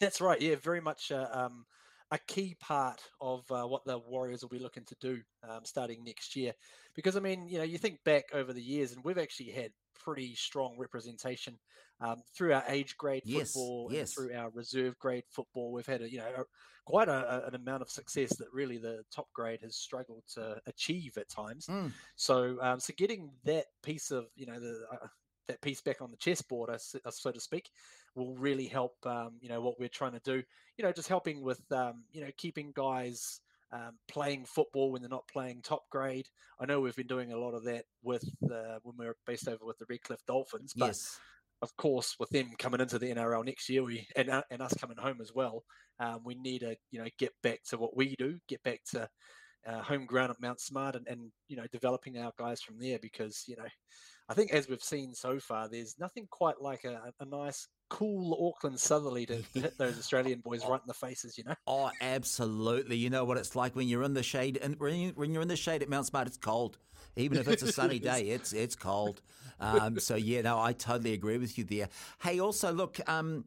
That's 0.00 0.20
right. 0.20 0.40
Yeah, 0.40 0.56
very 0.56 0.80
much. 0.80 1.12
Uh, 1.12 1.28
um, 1.32 1.64
a 2.12 2.18
key 2.28 2.54
part 2.60 3.00
of 3.20 3.50
uh, 3.50 3.64
what 3.64 3.84
the 3.86 3.98
Warriors 3.98 4.42
will 4.42 4.50
be 4.50 4.58
looking 4.58 4.84
to 4.84 4.94
do 5.00 5.20
um, 5.48 5.64
starting 5.64 6.04
next 6.04 6.36
year. 6.36 6.52
Because 6.94 7.16
I 7.16 7.20
mean, 7.20 7.48
you 7.48 7.58
know, 7.58 7.64
you 7.64 7.78
think 7.78 8.04
back 8.04 8.26
over 8.34 8.52
the 8.52 8.62
years, 8.62 8.92
and 8.92 9.02
we've 9.02 9.18
actually 9.18 9.50
had 9.50 9.72
pretty 9.98 10.34
strong 10.34 10.76
representation 10.78 11.58
um, 12.00 12.22
through 12.36 12.52
our 12.52 12.64
age 12.68 12.96
grade 12.98 13.22
yes, 13.24 13.52
football 13.52 13.88
yes. 13.90 13.98
and 14.00 14.08
through 14.10 14.36
our 14.36 14.50
reserve 14.50 14.98
grade 14.98 15.24
football. 15.30 15.72
We've 15.72 15.86
had 15.86 16.02
a, 16.02 16.10
you 16.10 16.18
know 16.18 16.44
quite 16.84 17.08
a, 17.08 17.46
an 17.46 17.54
amount 17.54 17.80
of 17.82 17.90
success 17.90 18.36
that 18.36 18.48
really 18.52 18.76
the 18.76 19.04
top 19.14 19.28
grade 19.32 19.60
has 19.62 19.76
struggled 19.76 20.24
to 20.34 20.60
achieve 20.66 21.16
at 21.16 21.28
times. 21.28 21.66
Mm. 21.66 21.92
So 22.16 22.58
um, 22.60 22.80
so 22.80 22.92
getting 22.96 23.30
that 23.44 23.66
piece 23.82 24.10
of 24.10 24.26
you 24.36 24.46
know 24.46 24.60
the 24.60 24.82
uh, 24.92 25.06
that 25.48 25.60
piece 25.60 25.80
back 25.80 26.00
on 26.00 26.10
the 26.10 26.16
chessboard, 26.16 26.70
so 26.80 27.30
to 27.30 27.40
speak, 27.40 27.70
will 28.14 28.34
really 28.34 28.66
help. 28.66 28.94
Um, 29.04 29.32
you 29.40 29.48
know 29.48 29.60
what 29.60 29.78
we're 29.78 29.88
trying 29.88 30.12
to 30.12 30.20
do. 30.24 30.42
You 30.76 30.84
know, 30.84 30.92
just 30.92 31.08
helping 31.08 31.42
with 31.42 31.60
um, 31.72 32.04
you 32.12 32.20
know 32.20 32.30
keeping 32.36 32.72
guys 32.74 33.40
um, 33.72 33.98
playing 34.08 34.44
football 34.44 34.92
when 34.92 35.02
they're 35.02 35.08
not 35.08 35.28
playing 35.28 35.62
top 35.62 35.88
grade. 35.90 36.28
I 36.60 36.66
know 36.66 36.80
we've 36.80 36.96
been 36.96 37.06
doing 37.06 37.32
a 37.32 37.38
lot 37.38 37.54
of 37.54 37.64
that 37.64 37.84
with 38.02 38.24
uh, 38.44 38.78
when 38.82 38.96
we 38.98 39.06
are 39.06 39.16
based 39.26 39.48
over 39.48 39.64
with 39.64 39.78
the 39.78 39.86
Redcliffe 39.88 40.24
Dolphins, 40.26 40.74
but 40.76 40.88
yes. 40.88 41.18
of 41.62 41.74
course, 41.76 42.16
with 42.18 42.30
them 42.30 42.50
coming 42.58 42.80
into 42.80 42.98
the 42.98 43.12
NRL 43.12 43.44
next 43.44 43.68
year, 43.68 43.82
we 43.82 44.06
and, 44.14 44.30
uh, 44.30 44.42
and 44.50 44.62
us 44.62 44.74
coming 44.74 44.98
home 44.98 45.20
as 45.20 45.32
well, 45.34 45.64
um, 46.00 46.20
we 46.24 46.34
need 46.34 46.60
to 46.60 46.76
you 46.90 46.98
know 47.02 47.08
get 47.18 47.32
back 47.42 47.60
to 47.70 47.78
what 47.78 47.96
we 47.96 48.14
do, 48.16 48.38
get 48.48 48.62
back 48.62 48.80
to 48.92 49.08
uh, 49.66 49.82
home 49.82 50.06
ground 50.06 50.30
at 50.30 50.40
Mount 50.40 50.60
Smart, 50.60 50.94
and, 50.94 51.06
and 51.08 51.30
you 51.48 51.56
know 51.56 51.66
developing 51.72 52.18
our 52.18 52.32
guys 52.38 52.60
from 52.60 52.78
there 52.78 52.98
because 53.00 53.44
you 53.46 53.56
know 53.56 53.68
I 54.28 54.34
think 54.34 54.52
as 54.52 54.68
we've 54.68 54.82
seen 54.82 55.14
so 55.14 55.38
far, 55.38 55.68
there's 55.68 55.96
nothing 55.98 56.26
quite 56.30 56.60
like 56.60 56.84
a, 56.84 57.12
a 57.20 57.24
nice 57.24 57.68
cool 57.92 58.48
Auckland 58.48 58.80
southerly 58.80 59.26
to 59.26 59.36
hit 59.54 59.76
those 59.76 59.98
Australian 59.98 60.40
boys 60.40 60.64
right 60.66 60.80
in 60.80 60.86
the 60.86 60.94
faces, 60.94 61.36
you 61.36 61.44
know? 61.44 61.54
Oh, 61.66 61.90
absolutely. 62.00 62.96
You 62.96 63.10
know 63.10 63.24
what 63.24 63.36
it's 63.36 63.54
like 63.54 63.76
when 63.76 63.88
you're 63.88 64.02
in 64.02 64.14
the 64.14 64.22
shade, 64.22 64.58
and 64.62 64.78
when 64.78 65.32
you're 65.32 65.42
in 65.42 65.48
the 65.48 65.56
shade 65.56 65.82
at 65.82 65.88
Mount 65.88 66.06
Smart, 66.06 66.26
it's 66.26 66.38
cold. 66.38 66.78
Even 67.16 67.38
if 67.38 67.48
it's 67.48 67.62
a 67.62 67.70
sunny 67.70 67.98
day, 67.98 68.30
it's 68.30 68.52
it's 68.52 68.74
cold. 68.74 69.20
Um, 69.60 69.98
so 69.98 70.16
yeah, 70.16 70.40
no, 70.40 70.58
I 70.58 70.72
totally 70.72 71.12
agree 71.12 71.36
with 71.36 71.58
you 71.58 71.64
there. 71.64 71.88
Hey, 72.22 72.40
also 72.40 72.72
look. 72.72 72.98
Um, 73.06 73.44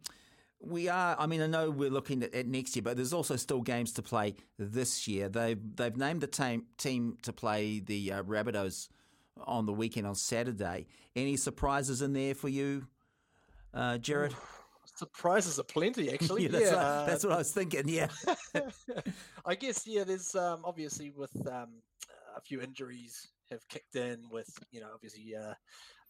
we 0.60 0.88
are. 0.88 1.16
I 1.18 1.26
mean, 1.26 1.42
I 1.42 1.48
know 1.48 1.72
we're 1.72 1.90
looking 1.90 2.22
at, 2.22 2.34
at, 2.36 2.48
next 2.48 2.76
year, 2.76 2.84
but 2.84 2.96
there's 2.96 3.14
also 3.14 3.36
still 3.36 3.62
games 3.62 3.92
to 3.94 4.02
play 4.02 4.36
this 4.60 5.08
year. 5.08 5.30
They've 5.30 5.60
they've 5.76 5.96
named 5.98 6.22
the 6.22 6.28
team 6.28 6.66
team 6.78 7.18
to 7.24 7.34
play 7.34 7.80
the 7.80 8.12
uh, 8.12 8.24
Rabbitohs 8.24 8.90
on 9.44 9.66
the 9.66 9.74
weekend 9.74 10.08
on 10.08 10.16
Saturday. 10.16 10.88
Any 11.16 11.38
surprises 11.38 12.02
in 12.02 12.14
there 12.14 12.36
for 12.36 12.50
you, 12.50 12.88
uh, 13.74 13.98
Jared? 13.98 14.34
Surprises 14.96 15.60
are 15.60 15.64
plenty, 15.64 16.12
actually. 16.12 16.44
yeah, 16.46 16.50
that's, 16.50 16.72
yeah. 16.72 16.98
What, 17.00 17.08
that's, 17.08 17.24
what 17.26 17.34
I 17.34 17.38
was 17.38 17.52
thinking. 17.52 17.88
Yeah, 17.88 18.08
I 19.46 19.56
guess 19.56 19.86
yeah. 19.86 20.04
There's 20.04 20.36
um, 20.36 20.62
obviously 20.64 21.12
with 21.12 21.36
um, 21.48 21.82
a 22.36 22.42
few 22.42 22.62
injuries 22.62 23.28
have 23.52 23.68
kicked 23.68 23.96
in. 23.96 24.24
With 24.32 24.48
you 24.72 24.80
know, 24.80 24.88
obviously 24.94 25.36
uh, 25.36 25.54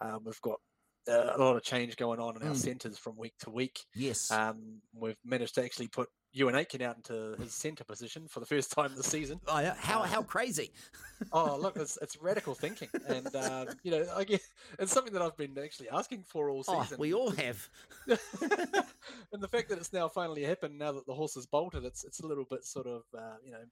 um, 0.02 0.22
we've 0.26 0.42
got 0.42 0.60
uh, 1.08 1.34
a 1.36 1.38
lot 1.38 1.56
of 1.56 1.64
change 1.64 1.96
going 1.98 2.20
on 2.20 2.36
in 2.36 2.48
our 2.48 2.54
mm. 2.54 2.58
centres 2.58 2.98
from 2.98 3.18
week 3.18 3.34
to 3.40 3.50
week. 3.50 3.80
Yes, 3.94 4.32
um, 4.32 4.82
we've 4.94 5.18
managed 5.24 5.56
to 5.56 5.64
actually 5.64 5.88
put 5.88 6.10
Euan 6.36 6.56
Aitken 6.56 6.82
out 6.82 6.98
into 6.98 7.36
his 7.42 7.54
centre 7.54 7.86
position 7.86 8.28
for 8.28 8.42
the 8.42 8.46
first 8.46 8.72
time 8.72 8.92
this 8.96 9.08
season. 9.08 9.40
Oh, 9.48 9.60
yeah. 9.60 9.74
how 9.78 10.02
how 10.02 10.22
crazy! 10.22 10.72
oh, 11.32 11.58
look, 11.58 11.78
it's, 11.78 11.98
it's 12.02 12.18
radical 12.22 12.54
thinking, 12.54 12.90
and 13.08 13.34
um, 13.36 13.68
you 13.84 13.92
know, 13.92 14.06
I 14.16 14.26
guess 14.26 14.42
it's 14.80 14.92
something 14.92 15.14
that 15.14 15.22
I've 15.22 15.38
been 15.38 15.58
actually 15.58 15.90
asking 15.90 16.24
for 16.28 16.50
all 16.50 16.64
oh, 16.68 16.82
season. 16.82 16.98
Oh, 17.00 17.02
we 17.02 17.14
all 17.14 17.30
have. 17.38 17.70
and 18.08 19.42
the 19.42 19.48
fact 19.48 19.70
that 19.70 19.78
it's 19.78 19.94
now 19.94 20.10
finally 20.10 20.44
happened, 20.44 20.78
now 20.78 20.92
that 20.92 21.06
the 21.06 21.14
horse 21.14 21.36
has 21.36 21.46
bolted, 21.46 21.86
it's 21.86 22.04
it's 22.04 22.20
a 22.20 22.28
little 22.28 22.46
bit 22.46 22.66
sort 22.66 22.88
of 22.88 23.04
uh, 23.18 23.38
you 23.44 23.52
know 23.52 23.64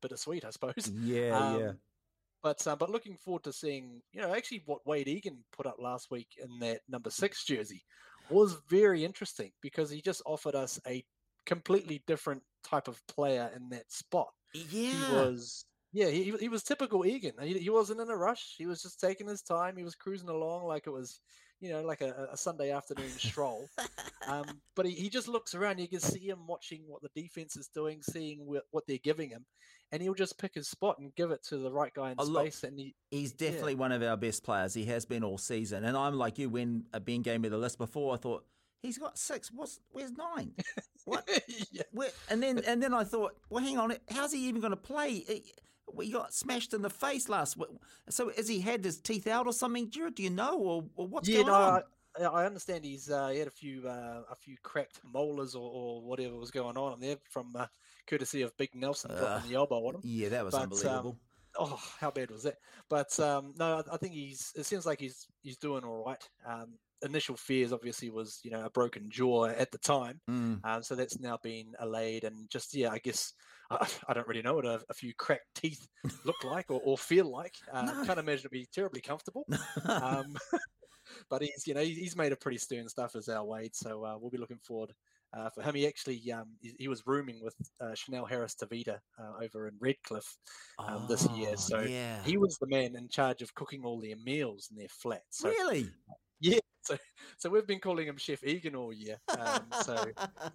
bittersweet, 0.00 0.44
I 0.44 0.50
suppose. 0.50 0.90
Yeah, 1.02 1.36
um, 1.36 1.60
yeah. 1.60 1.72
But 2.42 2.66
uh, 2.66 2.76
but 2.76 2.90
looking 2.90 3.16
forward 3.16 3.44
to 3.44 3.52
seeing 3.52 4.02
you 4.12 4.20
know 4.20 4.34
actually 4.34 4.62
what 4.66 4.86
Wade 4.86 5.08
Egan 5.08 5.38
put 5.56 5.66
up 5.66 5.76
last 5.78 6.10
week 6.10 6.28
in 6.42 6.58
that 6.58 6.80
number 6.88 7.10
six 7.10 7.44
jersey 7.44 7.82
was 8.30 8.56
very 8.68 9.04
interesting 9.04 9.52
because 9.60 9.90
he 9.90 10.00
just 10.00 10.22
offered 10.26 10.54
us 10.54 10.80
a 10.86 11.04
completely 11.46 12.02
different 12.06 12.42
type 12.64 12.88
of 12.88 13.00
player 13.06 13.50
in 13.56 13.68
that 13.70 13.90
spot. 13.90 14.28
Yeah, 14.54 14.64
he 14.68 15.14
was. 15.14 15.64
Yeah, 15.94 16.08
he, 16.08 16.32
he 16.40 16.48
was 16.48 16.62
typical 16.62 17.04
Egan. 17.04 17.34
He, 17.42 17.58
he 17.58 17.70
wasn't 17.70 18.00
in 18.00 18.08
a 18.08 18.16
rush. 18.16 18.54
He 18.56 18.66
was 18.66 18.82
just 18.82 18.98
taking 18.98 19.28
his 19.28 19.42
time. 19.42 19.76
He 19.76 19.84
was 19.84 19.94
cruising 19.94 20.30
along 20.30 20.64
like 20.64 20.86
it 20.86 20.90
was, 20.90 21.20
you 21.60 21.70
know, 21.70 21.82
like 21.82 22.00
a, 22.00 22.28
a 22.32 22.36
Sunday 22.36 22.72
afternoon 22.72 23.10
stroll. 23.10 23.68
um, 24.28 24.44
but 24.74 24.86
he, 24.86 24.92
he 24.92 25.08
just 25.08 25.28
looks 25.28 25.54
around. 25.54 25.80
You 25.80 25.88
can 25.88 26.00
see 26.00 26.28
him 26.28 26.46
watching 26.46 26.82
what 26.86 27.02
the 27.02 27.10
defense 27.14 27.56
is 27.56 27.68
doing, 27.68 28.00
seeing 28.02 28.46
what, 28.46 28.64
what 28.70 28.84
they're 28.86 28.98
giving 29.02 29.30
him, 29.30 29.44
and 29.90 30.02
he'll 30.02 30.14
just 30.14 30.38
pick 30.38 30.54
his 30.54 30.68
spot 30.68 30.96
and 30.98 31.14
give 31.14 31.30
it 31.30 31.42
to 31.48 31.58
the 31.58 31.72
right 31.72 31.92
guy 31.94 32.10
in 32.10 32.16
oh, 32.18 32.24
space. 32.24 32.62
And 32.64 32.78
he, 32.78 32.94
he's 33.10 33.32
definitely 33.32 33.72
yeah. 33.72 33.78
one 33.78 33.92
of 33.92 34.02
our 34.02 34.16
best 34.16 34.44
players. 34.44 34.74
He 34.74 34.84
has 34.86 35.04
been 35.04 35.24
all 35.24 35.38
season. 35.38 35.84
And 35.84 35.96
I'm 35.96 36.14
like 36.14 36.38
you. 36.38 36.48
When 36.48 36.84
Ben 37.04 37.22
gave 37.22 37.40
me 37.40 37.48
the 37.48 37.58
list 37.58 37.78
before, 37.78 38.14
I 38.14 38.16
thought 38.16 38.44
He's 38.82 38.98
got 38.98 39.16
six. 39.16 39.50
What's 39.52 39.78
where's 39.90 40.12
nine? 40.12 40.52
What? 41.04 41.28
yeah. 41.72 41.82
Where, 41.92 42.10
and 42.30 42.42
then 42.42 42.60
and 42.66 42.82
then 42.82 42.94
I 42.94 43.04
thought, 43.04 43.36
well, 43.48 43.62
hang 43.62 43.78
on, 43.78 43.94
how's 44.10 44.32
he 44.32 44.48
even 44.48 44.60
going 44.60 44.72
to 44.72 44.76
play? 44.76 45.24
He 46.00 46.10
got 46.10 46.32
smashed 46.32 46.74
in 46.74 46.82
the 46.82 46.90
face 46.90 47.28
last 47.28 47.56
week. 47.56 47.68
So 48.08 48.30
has 48.36 48.48
he 48.48 48.60
had 48.60 48.84
his 48.84 49.00
teeth 49.00 49.26
out 49.26 49.46
or 49.46 49.52
something? 49.52 49.88
Do 49.88 50.00
you, 50.00 50.10
do 50.10 50.22
you 50.22 50.30
know, 50.30 50.58
or, 50.58 50.84
or 50.96 51.06
what's 51.06 51.28
yeah, 51.28 51.38
going 51.38 51.46
no, 51.48 51.54
on? 51.54 51.74
I, 51.74 51.82
I 52.20 52.44
understand 52.44 52.84
he's 52.84 53.10
uh, 53.10 53.28
he 53.28 53.38
had 53.38 53.48
a 53.48 53.52
few 53.52 53.88
uh, 53.88 54.22
a 54.30 54.36
few 54.36 54.56
cracked 54.62 55.00
molars 55.04 55.54
or, 55.54 55.70
or, 55.70 56.02
whatever 56.02 56.36
was 56.36 56.50
going 56.50 56.76
on 56.76 57.00
there 57.00 57.16
from 57.30 57.54
uh, 57.56 57.66
courtesy 58.06 58.42
of 58.42 58.56
Big 58.56 58.74
Nelson 58.74 59.10
uh, 59.10 59.40
the 59.46 59.54
elbow 59.54 59.86
on 59.86 59.94
him. 59.96 60.00
Yeah, 60.04 60.28
that 60.30 60.44
was 60.44 60.52
but, 60.52 60.58
um, 60.58 60.64
unbelievable. 60.64 61.10
Um, 61.10 61.16
oh, 61.58 61.80
how 62.00 62.10
bad 62.10 62.30
was 62.30 62.42
that? 62.42 62.56
But 62.90 63.18
um, 63.18 63.54
no, 63.58 63.78
I, 63.78 63.94
I, 63.94 63.96
think 63.96 64.12
he's. 64.12 64.52
It 64.56 64.66
seems 64.66 64.84
like 64.84 65.00
he's 65.00 65.26
he's 65.42 65.56
doing 65.56 65.84
all 65.84 66.04
right. 66.04 66.28
Um, 66.46 66.74
initial 67.02 67.36
fears 67.36 67.72
obviously 67.72 68.10
was 68.10 68.40
you 68.42 68.50
know 68.50 68.64
a 68.64 68.70
broken 68.70 69.08
jaw 69.10 69.46
at 69.46 69.70
the 69.70 69.78
time, 69.78 70.20
Mm. 70.28 70.60
um, 70.64 70.82
so 70.82 70.94
that's 70.94 71.18
now 71.18 71.38
been 71.42 71.72
allayed, 71.80 72.24
and 72.24 72.48
just 72.50 72.74
yeah, 72.74 72.90
I 72.90 72.98
guess 72.98 73.32
I, 73.70 73.86
I 74.08 74.14
don't 74.14 74.28
really 74.28 74.42
know 74.42 74.54
what 74.54 74.66
a, 74.66 74.80
a 74.88 74.94
few 74.94 75.12
cracked 75.14 75.54
teeth 75.54 75.86
look 76.24 76.44
like 76.44 76.70
or, 76.70 76.80
or 76.84 76.98
feel 76.98 77.30
like. 77.30 77.54
Uh, 77.72 77.82
No. 77.92 78.04
Can't 78.04 78.18
imagine 78.18 78.40
it'd 78.40 78.50
be 78.50 78.68
terribly 78.72 79.00
comfortable. 79.00 79.46
um, 79.88 80.36
but 81.30 81.42
he's 81.42 81.66
you 81.66 81.74
know 81.74 81.80
he's 81.82 82.16
made 82.16 82.32
a 82.32 82.36
pretty 82.36 82.58
stern 82.58 82.88
stuff 82.88 83.16
as 83.16 83.28
our 83.28 83.44
Wade, 83.44 83.74
so 83.74 84.04
uh, 84.04 84.16
we'll 84.18 84.30
be 84.30 84.38
looking 84.38 84.58
forward. 84.58 84.92
Uh, 85.34 85.48
for 85.48 85.62
him, 85.62 85.74
he 85.74 85.86
actually 85.86 86.30
um, 86.30 86.48
he, 86.60 86.74
he 86.78 86.88
was 86.88 87.06
rooming 87.06 87.40
with 87.42 87.54
uh, 87.80 87.94
Chanel 87.94 88.26
Harris 88.26 88.54
Tavita 88.54 88.98
uh, 89.18 89.42
over 89.42 89.66
in 89.66 89.74
Redcliffe 89.80 90.36
um, 90.78 91.06
this 91.08 91.26
year. 91.30 91.50
Oh, 91.52 91.56
So 91.56 91.80
yeah. 91.80 92.22
he 92.22 92.36
was 92.36 92.58
the 92.58 92.66
man 92.66 92.96
in 92.96 93.08
charge 93.08 93.40
of 93.40 93.54
cooking 93.54 93.84
all 93.84 93.98
their 94.00 94.16
meals 94.16 94.68
in 94.70 94.76
their 94.76 94.88
flat. 94.90 95.22
So 95.30 95.48
really? 95.48 95.88
So 96.82 96.96
so 97.38 97.50
we've 97.50 97.66
been 97.66 97.78
calling 97.80 98.06
him 98.06 98.16
Chef 98.16 98.44
Egan 98.44 98.74
all 98.74 98.92
year. 98.92 99.18
Um, 99.38 99.66
so 99.82 100.04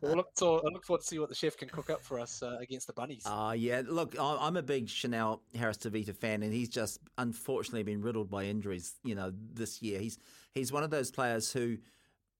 we'll 0.01 0.15
look, 0.15 0.29
I 0.41 0.45
look 0.45 0.85
forward 0.85 1.01
to 1.01 1.07
see 1.07 1.19
what 1.19 1.29
the 1.29 1.35
chef 1.35 1.57
can 1.57 1.69
cook 1.69 1.89
up 1.89 2.01
for 2.01 2.19
us 2.19 2.41
uh, 2.43 2.57
against 2.61 2.87
the 2.87 2.93
bunnies. 2.93 3.23
Oh, 3.25 3.51
yeah. 3.51 3.81
Look, 3.85 4.17
I- 4.19 4.37
I'm 4.41 4.57
a 4.57 4.63
big 4.63 4.87
Chanel 4.89 5.41
Harris 5.55 5.77
Tavita 5.77 6.15
fan, 6.15 6.43
and 6.43 6.53
he's 6.53 6.69
just 6.69 6.99
unfortunately 7.17 7.83
been 7.83 8.01
riddled 8.01 8.29
by 8.29 8.45
injuries, 8.45 8.95
you 9.03 9.15
know, 9.15 9.33
this 9.53 9.81
year. 9.81 9.99
He's 9.99 10.17
he's 10.53 10.71
one 10.71 10.83
of 10.83 10.89
those 10.89 11.11
players 11.11 11.51
who 11.51 11.77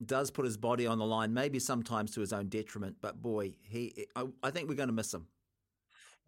does 0.06 0.30
put 0.30 0.46
his 0.46 0.58
body 0.58 0.86
on 0.86 1.00
the 1.00 1.06
line, 1.06 1.34
maybe 1.34 1.60
sometimes 1.60 2.12
to 2.12 2.22
his 2.22 2.32
own 2.32 2.48
detriment, 2.50 2.98
but 3.02 3.22
boy, 3.22 3.56
he 3.64 4.06
I, 4.16 4.26
I 4.44 4.52
think 4.52 4.70
we're 4.70 4.76
going 4.76 4.90
to 4.90 4.94
miss 4.94 5.14
him. 5.14 5.28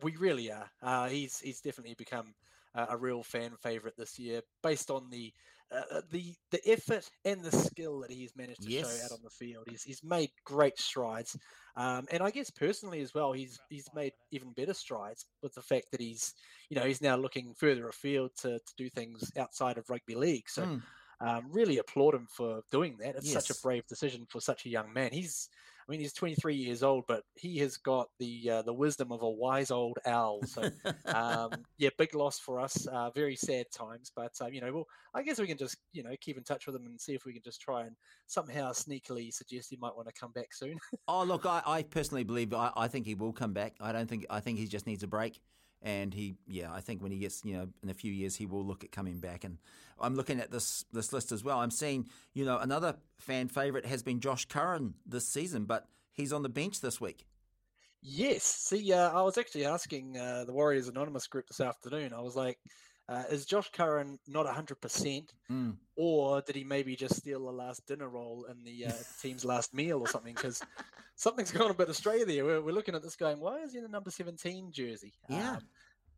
We 0.02 0.16
really 0.16 0.52
are. 0.52 0.70
Uh, 0.82 1.08
he's 1.10 1.40
he's 1.40 1.62
definitely 1.62 1.94
become 1.96 2.34
uh, 2.74 2.88
a 2.90 2.98
real 2.98 3.22
fan 3.22 3.52
favorite 3.62 3.96
this 3.98 4.18
year, 4.18 4.42
based 4.64 4.90
on 4.90 5.10
the 5.10 5.34
uh, 5.72 6.02
the 6.12 6.34
the 6.52 6.72
effort 6.72 7.10
and 7.26 7.44
the 7.44 7.52
skill 7.52 8.00
that 8.00 8.12
he's 8.12 8.36
managed 8.36 8.64
to 8.64 8.72
show 8.72 8.88
out 9.06 9.12
on 9.12 9.20
the 9.24 9.30
field. 9.30 9.66
He's 9.70 9.84
he's 9.84 10.04
made 10.04 10.32
great 10.44 10.80
strides, 10.80 11.38
um, 11.76 12.06
and 12.12 12.24
I 12.24 12.32
guess 12.32 12.50
personally 12.50 13.02
as 13.02 13.14
well, 13.14 13.34
he's 13.34 13.60
he's 13.70 13.88
made 13.94 14.14
even 14.32 14.52
better 14.54 14.74
strides 14.74 15.26
with 15.44 15.54
the 15.54 15.62
fact 15.62 15.92
that 15.92 16.02
he's 16.02 16.34
you 16.70 16.76
know 16.76 16.86
he's 16.86 17.02
now 17.02 17.16
looking 17.16 17.54
further 17.54 17.88
afield 17.88 18.32
to 18.42 18.58
to 18.58 18.74
do 18.78 18.90
things 18.90 19.32
outside 19.38 19.78
of 19.78 19.90
rugby 19.90 20.16
league. 20.16 20.50
So. 20.50 20.64
Mm. 20.64 20.82
Um, 21.22 21.48
really 21.52 21.80
applaud 21.80 22.16
him 22.16 22.28
for 22.30 22.62
doing 22.72 22.96
that. 23.02 23.18
It's 23.18 23.34
such 23.34 23.50
a 23.50 23.62
brave 23.62 23.86
decision 23.88 24.26
for 24.30 24.40
such 24.40 24.66
a 24.66 24.70
young 24.70 24.94
man. 24.94 25.10
He's, 25.12 25.50
I 25.90 25.92
mean, 25.92 26.02
he's 26.02 26.14
23 26.14 26.54
years 26.54 26.84
old, 26.84 27.06
but 27.08 27.24
he 27.34 27.58
has 27.58 27.76
got 27.78 28.10
the 28.20 28.48
uh, 28.48 28.62
the 28.62 28.74
wisdom 28.74 29.12
of 29.12 29.24
a 29.24 29.30
wise 29.30 29.72
old 29.72 29.98
owl. 30.06 30.40
So 30.46 30.70
um, 31.08 31.50
yeah, 31.80 31.90
big 31.98 32.14
loss 32.14 32.38
for 32.38 32.60
us. 32.60 32.86
Uh, 32.86 33.10
very 33.10 33.36
sad 33.36 33.66
times, 33.72 34.12
but 34.16 34.34
um, 34.40 34.54
you 34.54 34.62
know, 34.62 34.72
well, 34.72 34.88
I 35.16 35.24
guess 35.24 35.40
we 35.40 35.48
can 35.48 35.58
just 35.58 35.78
you 35.92 36.04
know 36.04 36.16
keep 36.22 36.38
in 36.38 36.44
touch 36.44 36.68
with 36.68 36.76
him 36.76 36.86
and 36.86 37.02
see 37.02 37.16
if 37.16 37.26
we 37.26 37.34
can 37.34 37.42
just 37.42 37.60
try 37.60 37.86
and 37.86 37.96
somehow 38.28 38.72
sneakily 38.72 39.34
suggest 39.34 39.72
he 39.72 39.78
might 39.78 39.96
want 39.96 40.08
to 40.08 40.14
come 40.14 40.32
back 40.32 40.54
soon. 40.54 40.78
Oh, 41.08 41.24
look, 41.24 41.48
I, 41.48 41.64
I 41.66 41.82
personally 41.82 42.24
believe 42.24 42.54
I, 42.54 42.72
I 42.76 42.88
think 42.88 43.08
he 43.08 43.16
will 43.16 43.34
come 43.34 43.52
back. 43.52 43.74
I 43.82 43.92
don't 43.92 44.08
think 44.08 44.28
I 44.30 44.42
think 44.42 44.60
he 44.60 44.68
just 44.68 44.86
needs 44.86 45.02
a 45.02 45.08
break, 45.08 45.42
and 45.82 46.14
he 46.14 46.36
yeah 46.48 46.72
I 46.72 46.82
think 46.82 47.02
when 47.02 47.12
he 47.12 47.20
gets 47.20 47.42
you 47.46 47.54
know 47.54 47.68
in 47.82 47.90
a 47.90 47.94
few 47.94 48.12
years 48.12 48.36
he 48.36 48.46
will 48.46 48.66
look 48.66 48.84
at 48.84 48.92
coming 48.92 49.20
back. 49.20 49.44
And 49.44 49.58
I'm 50.00 50.16
looking 50.16 50.40
at 50.40 50.52
this 50.52 50.86
this 50.92 51.14
list 51.14 51.32
as 51.32 51.44
well. 51.44 51.60
I'm 51.60 51.72
seeing 51.72 52.08
you 52.34 52.46
know 52.46 52.58
another 52.58 52.96
fan 53.18 53.48
favorite 53.48 53.86
has 53.86 54.04
been 54.04 54.20
Josh 54.20 54.46
Curran 54.46 54.96
this 55.06 55.28
season, 55.28 55.66
but 55.66 55.88
he's 56.14 56.34
on 56.34 56.44
the 56.44 56.50
bench 56.50 56.82
this 56.82 57.00
week. 57.00 57.26
yes, 58.02 58.44
see, 58.44 58.94
uh, 58.94 59.10
I 59.12 59.22
was 59.24 59.38
actually 59.38 59.66
asking 59.66 60.18
uh, 60.18 60.46
the 60.46 60.54
Warriors 60.54 60.88
Anonymous 60.88 61.28
group 61.28 61.48
this 61.48 61.60
afternoon. 61.60 62.14
I 62.14 62.22
was 62.22 62.36
like, 62.36 62.58
uh, 63.10 63.24
is 63.30 63.46
Josh 63.46 63.70
Curran 63.72 64.20
not 64.28 64.46
100 64.46 64.80
percent? 64.80 65.34
Mm. 65.52 65.76
or 65.96 66.42
did 66.42 66.56
he 66.56 66.64
maybe 66.64 66.96
just 66.96 67.16
steal 67.16 67.46
the 67.46 67.52
last 67.52 67.86
dinner 67.88 68.08
roll 68.08 68.46
in 68.50 68.64
the 68.64 68.86
uh, 68.86 68.94
team's 69.22 69.44
last 69.44 69.74
meal 69.74 70.00
or 70.00 70.08
something? 70.08 70.34
Because 70.34 70.62
something's 71.20 71.52
gone 71.60 71.70
a 71.70 71.74
bit 71.74 71.90
astray 71.90 72.24
there. 72.24 72.44
We're, 72.46 72.62
we're 72.62 72.72
looking 72.74 72.96
at 72.96 73.04
this 73.04 73.16
going, 73.16 73.40
why 73.40 73.60
is 73.60 73.74
he 73.74 73.78
in 73.78 73.84
the 73.84 73.90
number 73.90 74.10
17 74.10 74.72
jersey? 74.72 75.14
Yeah. 75.30 75.58
Um, 75.58 75.60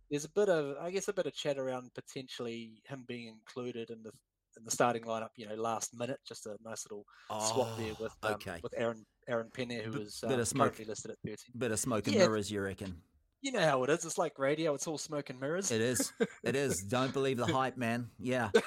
there's 0.09 0.25
a 0.25 0.29
bit 0.29 0.47
of, 0.49 0.75
I 0.79 0.91
guess, 0.91 1.07
a 1.07 1.13
bit 1.13 1.25
of 1.25 1.33
chat 1.33 1.57
around 1.57 1.91
potentially 1.95 2.81
him 2.87 3.03
being 3.07 3.27
included 3.27 3.89
in 3.89 4.03
the 4.03 4.11
in 4.57 4.65
the 4.65 4.71
starting 4.71 5.03
lineup. 5.03 5.29
You 5.37 5.47
know, 5.47 5.55
last 5.55 5.97
minute, 5.97 6.19
just 6.27 6.45
a 6.45 6.57
nice 6.65 6.85
little 6.85 7.05
swap 7.29 7.77
there 7.77 7.93
Oh, 7.97 8.03
with 8.03 8.13
um, 8.23 8.33
okay. 8.33 8.59
with 8.61 8.73
Aaron 8.75 9.05
Aaron 9.29 9.49
Pene, 9.53 9.79
who 9.81 9.91
Bit- 9.91 9.99
was 10.01 10.19
bit 10.27 10.37
um, 10.39 10.45
currently 10.59 10.83
listed 10.85 11.11
at 11.11 11.17
13. 11.25 11.37
Bit 11.57 11.71
of 11.71 11.79
smoke 11.79 12.07
and 12.07 12.15
Yeah. 12.15 12.23
mirrors, 12.23 12.51
you 12.51 12.61
reckon? 12.61 13.01
You 13.41 13.51
know 13.51 13.61
how 13.61 13.83
it 13.83 13.89
is. 13.89 14.05
It's 14.05 14.19
like 14.19 14.37
radio. 14.37 14.75
It's 14.75 14.85
all 14.85 14.99
smoke 14.99 15.31
and 15.31 15.39
mirrors. 15.39 15.71
It 15.71 15.81
is. 15.81 16.13
It 16.43 16.55
is. 16.55 16.83
Don't 16.87 17.11
believe 17.11 17.37
the 17.37 17.47
hype, 17.47 17.75
man. 17.75 18.09
Yeah. 18.19 18.49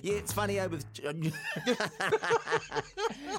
yeah, 0.00 0.14
it's 0.14 0.32
funny 0.32 0.60
eh, 0.60 0.66
with 0.66 0.84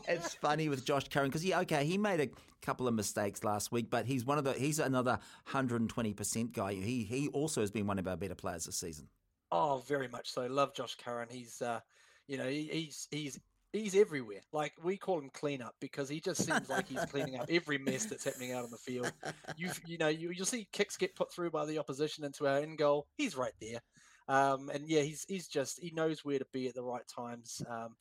it's 0.07 0.33
funny 0.35 0.67
with 0.67 0.83
Josh 0.83 1.07
Curran 1.07 1.29
because 1.29 1.45
yeah, 1.45 1.61
okay, 1.61 1.85
he 1.85 1.97
made 1.97 2.19
a 2.19 2.29
couple 2.61 2.85
of 2.87 2.93
mistakes 2.93 3.45
last 3.45 3.71
week, 3.71 3.89
but 3.89 4.05
he's 4.05 4.25
one 4.25 4.37
of 4.37 4.43
the 4.43 4.51
he's 4.53 4.79
another 4.79 5.19
hundred 5.45 5.79
and 5.79 5.89
twenty 5.89 6.13
percent 6.13 6.51
guy. 6.51 6.73
He 6.73 7.03
he 7.03 7.29
also 7.29 7.61
has 7.61 7.71
been 7.71 7.87
one 7.87 7.97
of 7.97 8.07
our 8.07 8.17
better 8.17 8.35
players 8.35 8.65
this 8.65 8.75
season. 8.75 9.07
Oh, 9.51 9.83
very 9.87 10.07
much 10.07 10.29
so. 10.31 10.45
Love 10.47 10.73
Josh 10.73 10.95
Curran. 10.95 11.27
He's, 11.31 11.61
uh, 11.61 11.79
you 12.27 12.37
know, 12.37 12.47
he, 12.47 12.63
he's 12.71 13.07
he's 13.09 13.39
he's 13.73 13.95
everywhere. 13.95 14.41
Like 14.51 14.73
we 14.83 14.97
call 14.97 15.19
him 15.19 15.29
cleanup 15.29 15.75
because 15.79 16.09
he 16.09 16.19
just 16.19 16.43
seems 16.43 16.69
like 16.69 16.87
he's 16.87 17.05
cleaning 17.05 17.35
up 17.35 17.45
every 17.49 17.77
mess 17.77 18.05
that's 18.05 18.23
happening 18.23 18.51
out 18.51 18.63
on 18.63 18.71
the 18.71 18.77
field. 18.77 19.13
You 19.55 19.69
you 19.83 19.97
know 19.97 20.07
you 20.07 20.31
you'll 20.31 20.45
see 20.45 20.67
kicks 20.71 20.97
get 20.97 21.15
put 21.15 21.31
through 21.31 21.51
by 21.51 21.65
the 21.65 21.77
opposition 21.79 22.23
into 22.23 22.47
our 22.47 22.57
end 22.59 22.77
goal. 22.77 23.07
He's 23.17 23.35
right 23.35 23.53
there. 23.59 23.81
Um, 24.27 24.69
and 24.69 24.87
yeah, 24.87 25.01
he's 25.01 25.25
he's 25.27 25.47
just 25.47 25.79
he 25.81 25.91
knows 25.91 26.23
where 26.25 26.39
to 26.39 26.45
be 26.51 26.67
at 26.67 26.75
the 26.75 26.83
right 26.83 27.07
times. 27.07 27.61
Um, 27.67 27.95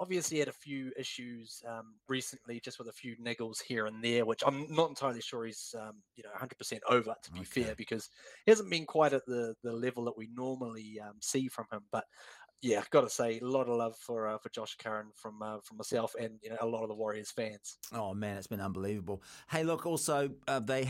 obviously 0.00 0.38
had 0.40 0.48
a 0.48 0.52
few 0.52 0.92
issues 0.96 1.62
um, 1.66 2.00
recently, 2.08 2.58
just 2.60 2.78
with 2.78 2.88
a 2.88 2.92
few 2.92 3.16
niggles 3.16 3.62
here 3.62 3.86
and 3.86 4.02
there, 4.02 4.26
which 4.26 4.42
I'm 4.44 4.72
not 4.74 4.88
entirely 4.88 5.20
sure 5.20 5.44
he's 5.44 5.74
um, 5.78 6.02
you 6.16 6.24
know 6.24 6.30
100% 6.32 6.82
over. 6.88 7.14
To 7.22 7.30
be 7.32 7.44
Okay. 7.44 7.44
fair, 7.44 7.74
because 7.76 8.10
he 8.44 8.50
hasn't 8.50 8.70
been 8.70 8.86
quite 8.86 9.12
at 9.12 9.26
the 9.26 9.54
the 9.62 9.72
level 9.72 10.04
that 10.04 10.16
we 10.16 10.28
normally 10.28 10.98
um, 11.00 11.20
see 11.20 11.48
from 11.48 11.66
him. 11.72 11.86
But 11.90 12.04
yeah, 12.64 12.82
got 12.90 13.02
to 13.02 13.10
say, 13.10 13.38
a 13.40 13.44
lot 13.44 13.68
of 13.68 13.76
love 13.76 13.94
for 13.94 14.26
uh, 14.26 14.38
for 14.38 14.48
Josh 14.48 14.74
Curran 14.76 15.08
from 15.14 15.42
uh, 15.42 15.58
from 15.62 15.76
myself 15.76 16.14
and 16.18 16.38
you 16.42 16.48
know 16.48 16.56
a 16.60 16.66
lot 16.66 16.82
of 16.82 16.88
the 16.88 16.94
Warriors 16.94 17.30
fans. 17.30 17.76
Oh 17.92 18.14
man, 18.14 18.38
it's 18.38 18.46
been 18.46 18.60
unbelievable. 18.60 19.22
Hey, 19.50 19.64
look, 19.64 19.84
also 19.84 20.30
uh, 20.48 20.60
they 20.60 20.88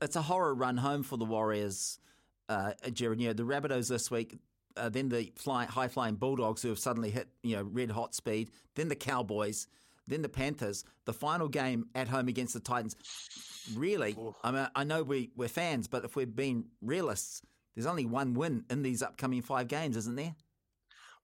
it's 0.00 0.16
a 0.16 0.22
horror 0.22 0.52
run 0.52 0.76
home 0.76 1.04
for 1.04 1.16
the 1.16 1.24
Warriors, 1.24 2.00
uh, 2.48 2.72
Jared. 2.92 3.20
You 3.20 3.28
know, 3.28 3.34
the 3.34 3.44
Rabbitohs 3.44 3.88
this 3.88 4.10
week, 4.10 4.36
uh, 4.76 4.88
then 4.88 5.08
the 5.08 5.32
fly, 5.36 5.64
high 5.64 5.86
flying 5.86 6.16
Bulldogs 6.16 6.60
who 6.60 6.70
have 6.70 6.80
suddenly 6.80 7.10
hit 7.10 7.28
you 7.44 7.54
know 7.54 7.62
red 7.62 7.92
hot 7.92 8.16
speed, 8.16 8.50
then 8.74 8.88
the 8.88 8.96
Cowboys, 8.96 9.68
then 10.08 10.22
the 10.22 10.28
Panthers. 10.28 10.84
The 11.04 11.12
final 11.12 11.48
game 11.48 11.86
at 11.94 12.08
home 12.08 12.26
against 12.26 12.54
the 12.54 12.60
Titans. 12.60 12.96
Really, 13.76 14.16
I 14.42 14.50
mean, 14.50 14.66
I 14.74 14.82
know 14.82 15.04
we 15.04 15.30
we're 15.36 15.48
fans, 15.48 15.86
but 15.86 16.04
if 16.04 16.16
we're 16.16 16.26
being 16.26 16.64
realists, 16.80 17.42
there's 17.76 17.86
only 17.86 18.06
one 18.06 18.34
win 18.34 18.64
in 18.70 18.82
these 18.82 19.02
upcoming 19.02 19.40
five 19.40 19.68
games, 19.68 19.96
isn't 19.96 20.16
there? 20.16 20.34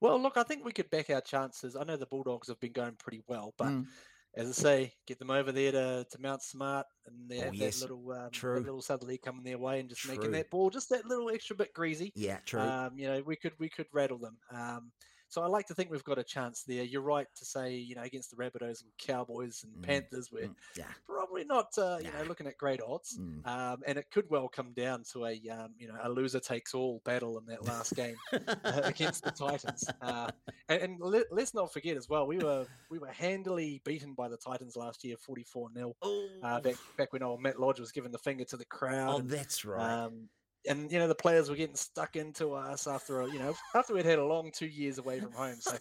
Well, 0.01 0.21
look, 0.21 0.37
I 0.37 0.43
think 0.43 0.63
we 0.63 0.71
could 0.71 0.89
back 0.89 1.09
our 1.09 1.21
chances. 1.21 1.75
I 1.75 1.83
know 1.83 1.97
the 1.97 2.05
Bulldogs 2.05 2.47
have 2.47 2.59
been 2.59 2.71
going 2.71 2.95
pretty 2.95 3.21
well, 3.27 3.53
but 3.57 3.73
Mm. 3.73 3.89
as 4.35 4.49
I 4.49 4.53
say, 4.53 4.93
get 5.07 5.19
them 5.19 5.31
over 5.31 5.51
there 5.51 5.71
to, 5.73 6.07
to 6.09 6.21
Mount 6.21 6.43
Smart, 6.43 6.87
and 7.05 7.29
they 7.29 7.39
Oh, 7.39 7.49
have 7.49 7.53
yes, 7.53 7.75
that 7.75 7.75
little 7.77 8.11
um, 8.11 8.31
true. 8.31 8.53
that 8.53 8.65
little 8.65 8.81
southerly 8.81 9.17
coming 9.17 9.43
their 9.43 9.57
way, 9.59 9.79
and 9.79 9.89
just 9.89 10.05
True. 10.05 10.05
making 10.05 10.31
that 10.31 10.49
ball 10.51 10.69
just 10.69 10.89
that 10.89 11.05
little 11.05 11.29
extra 11.29 11.55
bit 11.55 11.73
greasy. 11.73 12.13
Yeah, 12.13 12.39
true. 12.45 12.75
Um, 12.77 12.97
you 12.97 13.07
know, 13.07 13.21
we 13.23 13.35
could 13.37 13.53
we 13.59 13.69
could 13.69 13.87
rattle 13.93 14.19
them. 14.19 14.39
Um, 14.51 14.93
so 15.29 15.41
I 15.41 15.47
like 15.47 15.67
to 15.67 15.73
think 15.73 15.89
we've 15.91 16.03
got 16.03 16.17
a 16.19 16.23
chance 16.23 16.63
there. 16.63 16.83
You're 16.83 17.01
right 17.01 17.27
to 17.37 17.45
say, 17.45 17.75
you 17.75 17.95
know, 17.95 18.01
against 18.01 18.31
the 18.31 18.35
Rabbitohs 18.35 18.81
and 18.81 18.91
Cowboys 18.97 19.63
and 19.63 19.73
Mm, 19.81 19.83
Panthers, 19.87 20.31
we're 20.31 20.47
Mm, 20.47 20.55
yeah. 20.75 20.85
probably 21.05 21.45
not, 21.45 21.67
uh, 21.77 21.99
you 22.01 22.11
know, 22.11 22.23
looking 22.27 22.47
at 22.47 22.57
great 22.57 22.81
odds. 22.81 23.17
Mm. 23.19 23.45
Um, 23.47 23.81
and 23.87 23.97
it 23.97 24.09
could 24.11 24.29
well 24.29 24.49
come 24.49 24.73
down 24.73 25.03
to 25.13 25.25
a, 25.27 25.39
um, 25.49 25.73
you 25.77 25.87
know, 25.87 25.97
a 26.01 26.09
loser 26.09 26.39
takes 26.39 26.73
all 26.73 27.01
battle 27.05 27.37
in 27.37 27.45
that 27.45 27.63
last 27.65 27.95
game 27.95 28.15
uh, 28.33 28.81
against 28.83 29.23
the 29.23 29.31
Titans. 29.31 29.87
Uh, 30.01 30.31
and 30.67 30.81
and 30.81 30.99
let, 30.99 31.31
us 31.37 31.53
not 31.53 31.71
forget 31.71 31.95
as 31.95 32.09
well, 32.09 32.25
we 32.27 32.37
were 32.39 32.65
we 32.89 32.97
were 32.99 33.07
handily 33.07 33.81
beaten 33.85 34.13
by 34.15 34.27
the 34.27 34.37
Titans 34.37 34.75
last 34.75 35.03
year, 35.03 35.15
44 35.17 35.69
0 35.73 35.95
Oh, 36.01 36.27
uh, 36.43 36.59
back 36.59 36.75
back 36.97 37.13
when 37.13 37.21
old 37.23 37.41
Matt 37.41 37.59
Lodge 37.59 37.79
was 37.79 37.91
giving 37.91 38.11
the 38.11 38.17
finger 38.17 38.43
to 38.45 38.57
the 38.57 38.65
crowd. 38.65 39.13
oh, 39.13 39.17
and, 39.19 39.29
that's 39.29 39.63
right. 39.63 39.81
um, 40.05 40.27
and 40.67 40.91
you 40.91 40.99
know 40.99 41.07
the 41.07 41.15
players 41.15 41.49
were 41.49 41.55
getting 41.55 41.75
stuck 41.75 42.15
into 42.15 42.53
us 42.53 42.87
after 42.87 43.21
a, 43.21 43.31
you 43.31 43.39
know 43.39 43.55
after 43.75 43.93
we'd 43.93 44.05
had 44.05 44.19
a 44.19 44.25
long 44.25 44.51
two 44.53 44.67
years 44.67 44.97
away 44.97 45.19
from 45.19 45.31
home. 45.31 45.55
So 45.59 45.77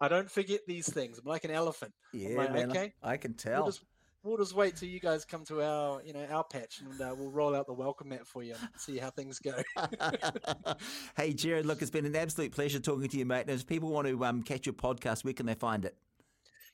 I 0.00 0.08
don't 0.08 0.30
forget 0.30 0.60
these 0.66 0.92
things. 0.92 1.18
I'm 1.18 1.24
like 1.24 1.44
an 1.44 1.50
elephant. 1.52 1.92
yeah, 2.12 2.36
like, 2.36 2.52
man, 2.52 2.68
I- 2.68 2.70
okay, 2.72 2.92
I 3.02 3.16
can 3.16 3.30
We'll 3.32 3.54
tell. 3.54 3.66
just, 3.66 3.84
we'll 4.24 4.36
just 4.36 4.54
wait 4.54 4.76
till 4.76 4.88
you 4.88 5.00
guys 5.00 5.24
come 5.24 5.44
to 5.44 5.62
our 5.62 6.02
you 6.04 6.12
know 6.12 6.24
our 6.30 6.44
patch 6.44 6.80
and 6.80 7.00
uh, 7.00 7.14
we'll 7.16 7.30
roll 7.30 7.54
out 7.54 7.66
the 7.66 7.72
welcome 7.72 8.08
mat 8.10 8.26
for 8.26 8.42
you 8.42 8.54
and 8.60 8.68
see 8.76 8.98
how 8.98 9.10
things 9.10 9.38
go. 9.38 9.54
hey, 11.16 11.32
Jared, 11.32 11.66
look, 11.66 11.82
it's 11.82 11.90
been 11.90 12.06
an 12.06 12.16
absolute 12.16 12.52
pleasure 12.52 12.80
talking 12.80 13.08
to 13.08 13.16
you, 13.16 13.24
mate. 13.26 13.42
And 13.42 13.50
if 13.50 13.66
people 13.66 13.90
want 13.90 14.06
to 14.08 14.24
um, 14.24 14.42
catch 14.42 14.66
your 14.66 14.74
podcast, 14.74 15.24
where 15.24 15.34
can 15.34 15.46
they 15.46 15.54
find 15.54 15.84
it? 15.84 15.96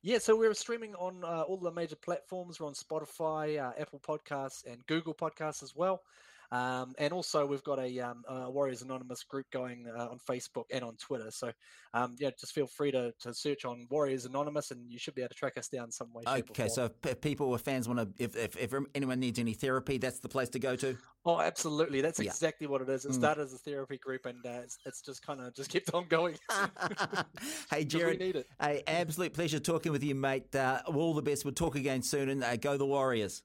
Yeah, 0.03 0.19
so 0.19 0.37
we're 0.37 0.55
streaming 0.55 0.95
on 0.95 1.25
uh, 1.25 1.43
all 1.43 1.57
the 1.57 1.73
major 1.73 1.97
platforms. 1.97 2.61
We're 2.61 2.67
on 2.69 2.75
Spotify, 2.75 3.59
uh, 3.61 3.73
Apple 3.81 3.99
Podcasts, 4.01 4.65
and 4.71 4.87
Google 4.87 5.13
Podcasts 5.13 5.63
as 5.63 5.75
well. 5.75 6.03
Um, 6.51 6.95
and 6.99 7.13
also, 7.13 7.45
we've 7.45 7.63
got 7.63 7.79
a, 7.79 8.01
um, 8.01 8.23
a 8.29 8.51
Warriors 8.51 8.83
Anonymous 8.83 9.23
group 9.25 9.47
going 9.53 9.87
uh, 9.95 10.09
on 10.09 10.19
Facebook 10.29 10.65
and 10.73 10.83
on 10.83 10.97
Twitter. 10.97 11.31
So, 11.31 11.53
um, 11.95 12.17
yeah, 12.19 12.31
just 12.39 12.53
feel 12.53 12.67
free 12.67 12.91
to, 12.93 13.13
to 13.21 13.35
search 13.35 13.65
on 13.65 13.87
Warriors 13.91 14.25
Anonymous, 14.25 14.71
and 14.71 14.91
you 14.91 14.99
should 14.99 15.15
be 15.15 15.23
able 15.23 15.31
to 15.31 15.35
track 15.35 15.59
us 15.59 15.69
down 15.69 15.91
some 15.91 16.09
way. 16.13 16.25
Okay, 16.27 16.69
so 16.69 16.91
if 17.05 17.21
people 17.21 17.49
or 17.49 17.59
fans 17.59 17.89
want 17.89 18.01
to, 18.01 18.23
if, 18.23 18.37
if, 18.37 18.57
if 18.57 18.75
anyone 18.95 19.21
needs 19.21 19.39
any 19.39 19.53
therapy, 19.53 19.99
that's 19.99 20.21
the 20.21 20.29
place 20.29 20.49
to 20.51 20.59
go 20.59 20.75
to. 20.77 20.97
Oh, 21.25 21.41
absolutely. 21.41 22.01
That's 22.01 22.19
yeah. 22.19 22.31
exactly 22.31 22.67
what 22.67 22.81
it 22.81 22.89
is. 22.89 23.05
It 23.05 23.11
mm. 23.11 23.15
started 23.15 23.43
as 23.43 23.53
a 23.53 23.59
therapy 23.59 23.99
group, 23.99 24.25
and 24.25 24.39
uh, 24.47 24.61
it's, 24.63 24.79
it's, 24.87 25.03
just 25.03 25.27
kind 25.27 25.41
of 25.41 25.55
just 25.55 25.71
kept 25.71 25.93
on 25.93 26.07
going. 26.09 26.37
hey, 27.71 27.85
Jared. 27.85 28.21
We 28.21 28.45
hey, 28.61 28.83
absolute 28.87 29.35
pleasure 29.35 29.59
talking 29.59 29.93
with 29.93 30.03
you, 30.03 30.15
mate. 30.15 30.55
Uh, 30.55 30.81
all 30.87 31.13
the 31.13 31.23
best. 31.23 31.45
We'll 31.45 31.55
talk 31.55 31.77
again 31.77 32.03
soon, 32.03 32.31
and 32.31 32.43
uh, 32.43 32.57
go 32.57 32.79
the 32.79 32.87
Warriors. 32.87 33.43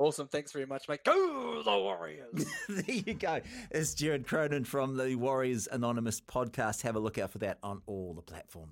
Awesome. 0.00 0.28
Thanks 0.28 0.50
very 0.50 0.64
much, 0.64 0.88
mate. 0.88 1.04
Go 1.04 1.62
the 1.62 1.70
Warriors. 1.70 2.46
there 2.70 2.96
you 2.96 3.12
go. 3.12 3.42
It's 3.70 3.92
Jared 3.92 4.26
Cronin 4.26 4.64
from 4.64 4.96
the 4.96 5.14
Warriors 5.14 5.68
Anonymous 5.70 6.22
podcast. 6.22 6.80
Have 6.80 6.96
a 6.96 6.98
look 6.98 7.18
out 7.18 7.30
for 7.30 7.36
that 7.40 7.58
on 7.62 7.82
all 7.84 8.14
the 8.14 8.22
platforms. 8.22 8.68